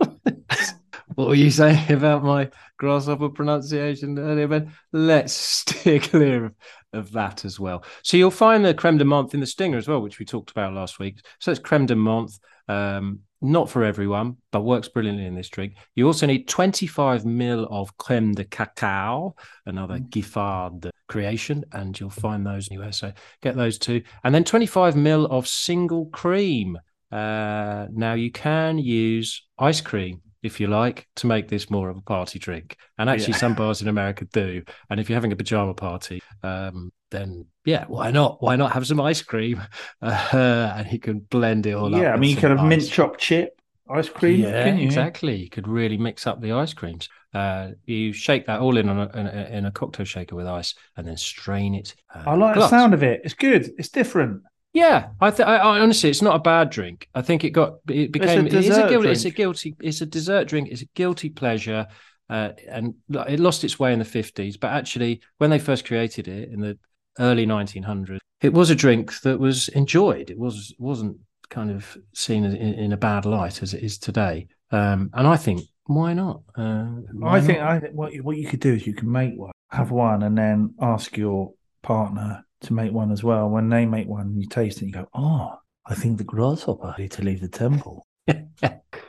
what 1.15 1.27
were 1.27 1.35
you 1.35 1.51
saying 1.51 1.91
about 1.91 2.23
my 2.23 2.49
grasshopper 2.77 3.29
pronunciation 3.29 4.17
earlier, 4.17 4.47
Ben? 4.47 4.71
Let's 4.91 5.33
steer 5.33 5.99
clear 5.99 6.45
of, 6.45 6.55
of 6.93 7.11
that 7.11 7.45
as 7.45 7.59
well. 7.59 7.83
So 8.03 8.17
you'll 8.17 8.31
find 8.31 8.65
the 8.65 8.73
creme 8.73 8.97
de 8.97 9.05
menthe 9.05 9.33
in 9.33 9.39
the 9.39 9.45
stinger 9.45 9.77
as 9.77 9.87
well, 9.87 10.01
which 10.01 10.19
we 10.19 10.25
talked 10.25 10.51
about 10.51 10.73
last 10.73 10.99
week. 10.99 11.19
So 11.39 11.51
it's 11.51 11.59
creme 11.59 11.85
de 11.85 11.95
menthe. 11.95 12.37
Um, 12.67 13.19
not 13.45 13.69
for 13.69 13.83
everyone, 13.83 14.37
but 14.51 14.61
works 14.61 14.87
brilliantly 14.87 15.25
in 15.25 15.35
this 15.35 15.49
drink. 15.49 15.75
You 15.95 16.07
also 16.07 16.25
need 16.25 16.47
25 16.47 17.25
mil 17.25 17.67
of 17.69 17.95
creme 17.97 18.33
de 18.33 18.43
cacao, 18.43 19.35
another 19.65 19.99
mm. 19.99 20.09
Giffard 20.09 20.89
creation, 21.07 21.63
and 21.71 21.97
you'll 21.99 22.09
find 22.09 22.45
those 22.45 22.69
anywhere. 22.69 22.91
So 22.91 23.13
get 23.41 23.55
those 23.55 23.77
two. 23.77 24.01
And 24.23 24.33
then 24.33 24.43
25 24.43 24.95
mil 24.95 25.25
of 25.27 25.47
single 25.47 26.07
cream. 26.07 26.77
Uh, 27.11 27.87
now 27.91 28.13
you 28.13 28.31
can 28.31 28.77
use 28.77 29.45
ice 29.57 29.81
cream 29.81 30.21
if 30.45 30.59
you 30.59 30.67
like, 30.67 31.07
to 31.15 31.25
make 31.25 31.47
this 31.47 31.71
more 31.71 31.89
of 31.89 31.97
a 31.97 32.01
party 32.01 32.37
drink. 32.37 32.77
And 32.99 33.09
actually, 33.09 33.33
yeah. 33.33 33.39
some 33.39 33.55
bars 33.55 33.81
in 33.81 33.87
America 33.87 34.25
do. 34.31 34.61
And 34.91 34.99
if 34.99 35.09
you're 35.09 35.17
having 35.17 35.31
a 35.31 35.35
pajama 35.35 35.73
party, 35.73 36.21
um, 36.43 36.91
then 37.11 37.45
yeah, 37.65 37.85
why 37.87 38.11
not? 38.11 38.41
Why 38.41 38.55
not 38.55 38.71
have 38.73 38.87
some 38.87 39.01
ice 39.01 39.21
cream? 39.21 39.61
Uh, 40.01 40.73
and 40.77 40.85
he 40.85 40.99
can 40.99 41.19
blend 41.19 41.65
it 41.65 41.73
all 41.73 41.89
yeah, 41.89 41.97
up. 41.97 42.03
Yeah, 42.03 42.13
I 42.13 42.17
mean, 42.17 42.29
you 42.29 42.35
could 42.35 42.51
have 42.51 42.63
mint 42.63 42.87
chopped 42.87 43.19
chip 43.19 43.59
ice 43.89 44.09
cream. 44.09 44.41
Yeah, 44.41 44.73
you? 44.73 44.83
exactly. 44.83 45.35
You 45.35 45.49
could 45.49 45.67
really 45.67 45.97
mix 45.97 46.27
up 46.27 46.41
the 46.41 46.51
ice 46.51 46.73
creams. 46.73 47.09
Uh, 47.33 47.71
you 47.85 48.13
shake 48.13 48.45
that 48.47 48.59
all 48.59 48.77
in 48.77 48.87
a, 48.87 48.91
in 48.91 49.27
a, 49.27 49.49
in 49.51 49.65
a 49.65 49.71
cocktail 49.71 50.05
shaker 50.05 50.35
with 50.35 50.47
ice, 50.47 50.75
and 50.97 51.07
then 51.07 51.17
strain 51.17 51.75
it. 51.75 51.95
Uh, 52.13 52.23
I 52.27 52.35
like 52.35 52.55
glass. 52.55 52.69
the 52.69 52.77
sound 52.77 52.93
of 52.93 53.03
it. 53.03 53.21
It's 53.23 53.33
good. 53.33 53.71
It's 53.77 53.89
different. 53.89 54.43
Yeah, 54.73 55.09
I, 55.21 55.31
th- 55.31 55.47
I, 55.47 55.55
I, 55.55 55.79
honestly, 55.79 56.09
it's 56.09 56.21
not 56.21 56.35
a 56.35 56.39
bad 56.39 56.69
drink. 56.69 57.07
I 57.15 57.21
think 57.21 57.43
it 57.43 57.51
got 57.51 57.75
it 57.87 58.11
became 58.11 58.45
it's 58.45 58.55
a, 58.55 58.59
it's 58.59 58.77
a, 58.77 58.89
guilty, 58.89 59.09
it's 59.09 59.25
a 59.25 59.29
guilty 59.29 59.75
it's 59.79 60.01
a 60.01 60.05
dessert 60.05 60.47
drink. 60.47 60.69
It's 60.69 60.81
a 60.81 60.87
guilty 60.95 61.29
pleasure, 61.29 61.87
uh, 62.29 62.49
and 62.69 62.95
it 63.09 63.39
lost 63.39 63.63
its 63.63 63.79
way 63.79 63.93
in 63.93 63.99
the 63.99 64.05
fifties. 64.05 64.57
But 64.57 64.73
actually, 64.73 65.21
when 65.37 65.49
they 65.49 65.59
first 65.59 65.85
created 65.85 66.27
it 66.27 66.49
in 66.49 66.59
the 66.59 66.77
early 67.19 67.45
1900s, 67.45 68.19
it 68.41 68.53
was 68.53 68.69
a 68.69 68.75
drink 68.75 69.21
that 69.21 69.39
was 69.39 69.69
enjoyed. 69.69 70.29
It 70.29 70.37
was 70.37 70.73
wasn't 70.77 71.17
kind 71.49 71.71
of 71.71 71.97
seen 72.13 72.43
in, 72.43 72.55
in 72.55 72.91
a 72.91 72.97
bad 72.97 73.25
light 73.25 73.61
as 73.61 73.73
it 73.73 73.83
is 73.83 73.97
today. 73.97 74.47
Um, 74.71 75.09
and 75.13 75.27
I 75.27 75.37
think 75.37 75.61
why 75.85 76.13
not? 76.13 76.41
Uh, 76.55 76.85
why 77.13 77.37
I 77.37 77.41
think 77.41 77.59
not? 77.59 77.67
I 77.69 77.79
think 77.79 77.93
what 77.93 78.13
you, 78.13 78.23
what 78.23 78.37
you 78.37 78.47
could 78.47 78.59
do 78.59 78.73
is 78.73 78.87
you 78.87 78.93
can 78.93 79.11
make 79.11 79.33
one, 79.35 79.51
have 79.69 79.91
one, 79.91 80.23
and 80.23 80.37
then 80.37 80.73
ask 80.81 81.15
your 81.15 81.53
partner 81.83 82.43
to 82.61 82.73
make 82.73 82.91
one 82.91 83.11
as 83.11 83.23
well. 83.23 83.49
When 83.49 83.69
they 83.69 83.85
make 83.85 84.07
one, 84.07 84.35
you 84.35 84.47
taste 84.47 84.77
it, 84.77 84.85
and 84.85 84.89
you 84.89 85.01
go, 85.01 85.07
"Oh, 85.13 85.55
I 85.85 85.93
think 85.93 86.17
the 86.17 86.23
grasshopper 86.23 86.95
need 86.97 87.11
to 87.11 87.23
leave 87.23 87.41
the 87.41 87.47
temple." 87.47 88.03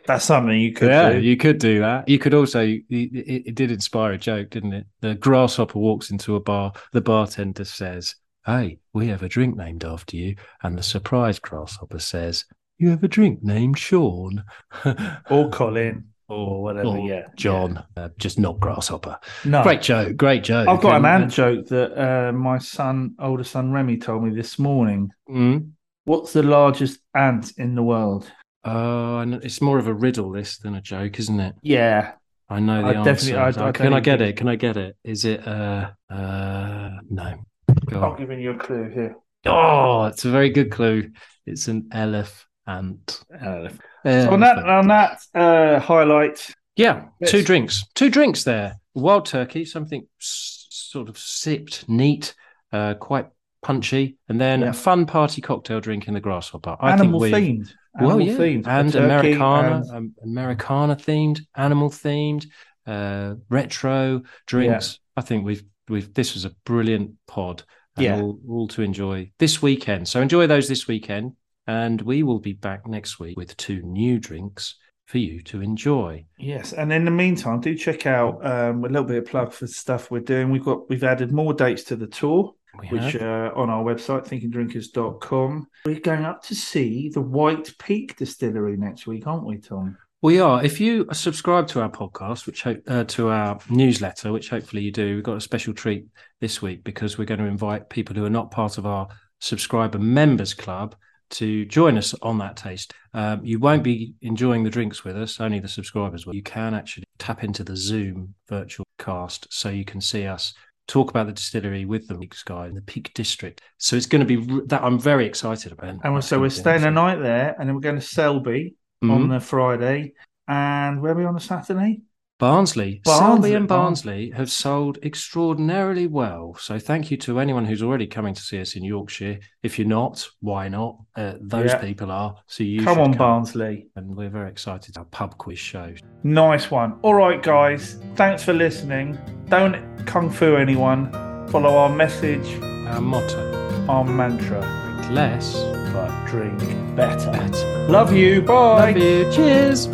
That's 0.07 0.25
something 0.25 0.59
you 0.59 0.73
could 0.73 0.88
yeah, 0.88 1.12
do. 1.12 1.21
you 1.21 1.37
could 1.37 1.59
do 1.59 1.81
that. 1.81 2.09
You 2.09 2.19
could 2.19 2.35
also, 2.35 2.61
it, 2.61 2.85
it, 2.88 3.55
did 3.55 3.71
inspire 3.71 4.12
a 4.12 4.19
joke, 4.19 4.51
didn't 4.51 4.73
it? 4.73 4.87
The 5.01 5.14
grasshopper 5.14 5.79
walks 5.79 6.11
into 6.11 6.37
a 6.37 6.40
bar. 6.40 6.73
The 6.92 7.01
bartender 7.01 7.64
says, 7.64 8.16
Hey, 8.45 8.79
we 8.92 9.09
have 9.09 9.23
a 9.23 9.29
drink 9.29 9.57
named 9.57 9.85
after 9.85 10.16
you. 10.16 10.37
And 10.62 10.79
the 10.79 10.83
surprised 10.83 11.42
grasshopper 11.42 11.99
says, 11.99 12.45
You 12.79 12.90
have 12.90 13.03
a 13.03 13.09
drink 13.09 13.42
named 13.42 13.79
Sean. 13.79 14.45
or 15.31 15.51
Colin 15.51 16.09
or 16.29 16.62
whatever. 16.62 16.88
Or 16.88 17.09
yeah, 17.09 17.27
John, 17.37 17.85
yeah. 17.97 18.05
Uh, 18.05 18.09
just 18.19 18.38
not 18.38 18.61
grasshopper. 18.61 19.19
No, 19.45 19.62
great 19.62 19.83
joke, 19.83 20.16
great 20.16 20.45
joke. 20.45 20.69
I've 20.69 20.81
got 20.81 20.97
an 20.97 21.05
ant 21.05 21.33
joke 21.33 21.66
that 21.66 21.97
uh, 22.01 22.33
my 22.33 22.59
son, 22.59 23.14
older 23.19 23.45
son 23.45 23.73
Remy, 23.73 23.99
told 23.99 24.25
me 24.25 24.35
this 24.35 24.59
morning. 24.59 25.11
Mm. 25.29 25.71
What's 26.05 26.33
the 26.33 26.42
largest 26.42 27.01
ant 27.14 27.53
in 27.59 27.75
the 27.75 27.83
world? 27.83 28.31
Oh, 28.66 29.18
uh, 29.18 29.38
it's 29.42 29.61
more 29.62 29.79
of 29.79 29.87
a 29.87 29.94
riddle 29.94 30.33
this 30.33 30.59
than 30.59 30.74
a 30.74 30.81
joke, 30.81 31.18
isn't 31.20 31.38
it? 31.38 31.55
Yeah, 31.62 32.12
I 32.48 32.59
know 32.61 32.83
the 32.83 32.98
I 32.98 33.09
answer. 33.09 33.38
I, 33.38 33.68
I 33.68 33.72
Can 33.72 33.92
I 33.94 34.00
get 34.00 34.20
it? 34.20 34.37
Can 34.37 34.48
I 34.48 34.57
get 34.57 34.76
it? 34.76 34.96
Is 35.05 35.24
it? 35.24 35.46
Uh, 35.46 35.90
uh, 36.11 36.90
no. 37.09 37.44
Go 37.87 38.02
I'm 38.02 38.18
giving 38.18 38.40
you 38.40 38.50
a 38.52 38.59
clue 38.59 38.90
here. 38.90 39.16
Oh, 39.46 40.07
it's 40.07 40.24
a 40.24 40.31
very 40.31 40.50
good 40.50 40.72
clue. 40.72 41.11
It's 41.46 41.68
an 41.68 41.88
elephant. 41.92 43.22
Elephant. 43.40 43.81
So 44.05 44.31
on 44.31 44.40
that 44.40 44.59
on 44.59 44.88
that 44.88 45.20
uh, 45.35 45.79
highlight, 45.79 46.50
yeah, 46.74 47.05
two 47.24 47.42
drinks, 47.42 47.85
two 47.94 48.11
drinks 48.11 48.44
there. 48.44 48.79
Wild 48.94 49.26
turkey, 49.26 49.64
something 49.64 50.07
s- 50.20 50.66
sort 50.70 51.09
of 51.09 51.18
sipped, 51.18 51.88
neat, 51.88 52.35
uh, 52.72 52.94
quite 52.94 53.26
punchy, 53.66 54.16
and 54.29 54.40
then 54.40 54.61
yeah. 54.61 54.70
a 54.70 54.72
fun 54.72 55.07
party 55.07 55.40
cocktail 55.40 55.81
drink 55.81 56.07
in 56.09 56.14
the 56.14 56.20
grasshopper. 56.20 56.76
I 56.81 56.92
animal 56.92 57.20
think 57.20 57.35
themed. 57.35 57.72
Animal 57.98 58.16
well, 58.16 58.26
yeah, 58.26 58.37
themed. 58.37 58.66
and 58.66 58.94
Americana, 58.94 59.76
and... 59.76 59.90
Um, 59.90 60.14
Americana 60.22 60.96
themed, 60.96 61.40
animal 61.57 61.90
themed, 61.90 62.46
uh, 62.87 63.35
retro 63.48 64.22
drinks. 64.46 64.92
Yeah. 64.92 65.20
I 65.20 65.22
think 65.22 65.44
we've 65.44 65.64
we've 65.88 66.14
this 66.14 66.35
was 66.35 66.44
a 66.44 66.50
brilliant 66.64 67.12
pod. 67.26 67.64
yeah, 67.98 68.20
all, 68.20 68.38
all 68.48 68.68
to 68.68 68.83
enjoy 68.83 69.31
this 69.38 69.62
weekend. 69.62 70.07
So 70.07 70.20
enjoy 70.20 70.46
those 70.46 70.68
this 70.68 70.87
weekend. 70.87 71.33
And 71.68 72.00
we 72.02 72.22
will 72.22 72.38
be 72.38 72.52
back 72.52 72.87
next 72.87 73.18
week 73.18 73.37
with 73.37 73.57
two 73.57 73.83
new 73.83 74.20
drinks 74.20 74.76
for 75.07 75.18
you 75.18 75.42
to 75.42 75.61
enjoy. 75.61 76.24
Yes, 76.38 76.72
and 76.72 76.92
in 76.92 77.05
the 77.05 77.11
meantime, 77.11 77.61
do 77.61 77.74
check 77.76 78.07
out 78.07 78.44
um, 78.46 78.85
a 78.85 78.88
little 78.88 79.05
bit 79.05 79.18
of 79.18 79.26
plug 79.26 79.52
for 79.52 79.66
stuff 79.66 80.11
we're 80.11 80.20
doing. 80.20 80.50
We've 80.50 80.64
got 80.64 80.88
we've 80.88 81.02
added 81.02 81.33
more 81.33 81.55
dates 81.55 81.83
to 81.85 81.96
the 81.96 82.07
tour, 82.07 82.55
we 82.80 82.88
which 82.88 83.16
uh, 83.16 83.52
on 83.54 83.70
our 83.70 83.82
website 83.82 84.26
thinkingdrinkers.com. 84.26 85.66
We're 85.84 86.00
going 86.00 86.24
up 86.24 86.42
to 86.44 86.54
see 86.54 87.08
the 87.08 87.20
White 87.20 87.76
Peak 87.78 88.16
Distillery 88.16 88.76
next 88.76 89.06
week, 89.06 89.26
aren't 89.26 89.46
we, 89.46 89.58
Tom? 89.58 89.96
We 90.22 90.40
are. 90.40 90.64
If 90.64 90.80
you 90.80 91.06
subscribe 91.12 91.68
to 91.68 91.82
our 91.82 91.90
podcast, 91.90 92.46
which 92.46 92.66
uh, 92.66 93.04
to 93.04 93.28
our 93.28 93.58
newsletter, 93.68 94.32
which 94.32 94.48
hopefully 94.48 94.82
you 94.82 94.90
do, 94.90 95.14
we've 95.14 95.24
got 95.24 95.36
a 95.36 95.40
special 95.40 95.74
treat 95.74 96.06
this 96.40 96.62
week 96.62 96.84
because 96.84 97.18
we're 97.18 97.26
going 97.26 97.40
to 97.40 97.46
invite 97.46 97.90
people 97.90 98.16
who 98.16 98.24
are 98.24 98.30
not 98.30 98.50
part 98.50 98.78
of 98.78 98.86
our 98.86 99.08
subscriber 99.40 99.98
members 99.98 100.54
club 100.54 100.96
to 101.28 101.64
join 101.66 101.98
us 101.98 102.14
on 102.22 102.38
that 102.38 102.56
taste. 102.56 102.92
Um, 103.12 103.44
you 103.44 103.58
won't 103.58 103.82
be 103.82 104.14
enjoying 104.22 104.64
the 104.64 104.70
drinks 104.70 105.04
with 105.04 105.16
us, 105.16 105.40
only 105.40 105.58
the 105.60 105.68
subscribers 105.68 106.26
will. 106.26 106.34
You 106.34 106.42
can 106.42 106.74
actually 106.74 107.04
tap 107.18 107.44
into 107.44 107.64
the 107.64 107.76
Zoom 107.76 108.34
virtual 108.48 108.86
cast 108.98 109.46
so 109.50 109.68
you 109.68 109.84
can 109.84 110.00
see 110.00 110.26
us 110.26 110.54
talk 110.87 111.11
about 111.11 111.27
the 111.27 111.33
distillery 111.33 111.85
with 111.85 112.09
the 112.09 112.14
Peaks 112.14 112.42
guy 112.42 112.66
in 112.66 112.75
the 112.75 112.83
Peak 112.83 113.12
District. 113.14 113.61
So 113.79 113.96
it's 113.96 114.07
going 114.07 114.27
to 114.27 114.27
be 114.27 114.61
that 114.66 114.83
I'm 114.83 114.99
very 114.99 115.27
excited 115.27 115.72
about. 115.72 116.05
And 116.05 116.25
so 116.25 116.40
we're 116.40 116.51
staying 116.51 116.85
a 116.85 116.90
night 116.90 117.20
there, 117.20 117.55
and 117.59 117.68
then 117.68 117.75
we're 117.75 117.81
going 117.81 117.96
to 117.96 118.01
Selby 118.01 118.75
mm-hmm. 119.03 119.11
on 119.11 119.29
the 119.29 119.40
Friday. 119.40 120.14
And 120.49 121.03
where 121.03 121.12
are 121.12 121.16
we 121.16 121.25
on 121.25 121.35
the 121.35 121.40
Saturday? 121.40 122.01
Barnsley, 122.38 123.01
Barnsley 123.03 123.55
and 123.55 123.66
Barnsley 123.66 124.31
have 124.33 124.51
sold 124.51 124.99
extraordinarily 125.03 126.07
well. 126.07 126.55
So 126.61 126.79
thank 126.79 127.11
you 127.11 127.16
to 127.18 127.40
anyone 127.40 127.64
who's 127.64 127.83
already 127.83 128.07
coming 128.07 128.35
to 128.35 128.42
see 128.42 128.61
us 128.61 128.77
in 128.77 128.85
Yorkshire. 128.85 129.38
If 129.62 129.79
you're 129.79 129.88
not, 129.88 130.29
why 130.40 130.68
not? 130.68 130.99
Uh, 131.16 131.35
those 131.40 131.70
yeah. 131.70 131.79
people 131.79 132.11
are. 132.11 132.37
So 132.46 132.62
you 132.62 132.85
come 132.85 132.99
on, 132.99 133.12
come. 133.12 133.18
Barnsley, 133.18 133.88
and 133.96 134.14
we're 134.14 134.29
very 134.29 134.51
excited. 134.51 134.99
Our 134.99 135.07
pub 135.07 135.38
quiz 135.38 135.59
show. 135.59 135.94
Nice 136.25 136.70
one. 136.70 136.99
All 137.01 137.14
right, 137.14 137.42
guys. 137.42 137.99
Thanks 138.16 138.42
for 138.42 138.53
listening. 138.53 139.18
Don't 139.49 140.05
kung 140.05 140.29
fu 140.29 140.57
anyone. 140.57 141.11
Follow 141.49 141.75
our 141.75 141.88
message, 141.88 142.61
our 142.88 143.01
motto, 143.01 143.87
our 143.88 144.05
mantra: 144.05 144.61
drink 144.61 145.11
less, 145.11 145.55
but 145.94 146.27
drink 146.27 146.59
better. 146.94 147.31
better. 147.31 147.88
Love 147.88 148.12
you. 148.12 148.42
Bye. 148.42 148.90
Love 148.90 148.99
you. 148.99 149.33
Cheers. 149.33 149.88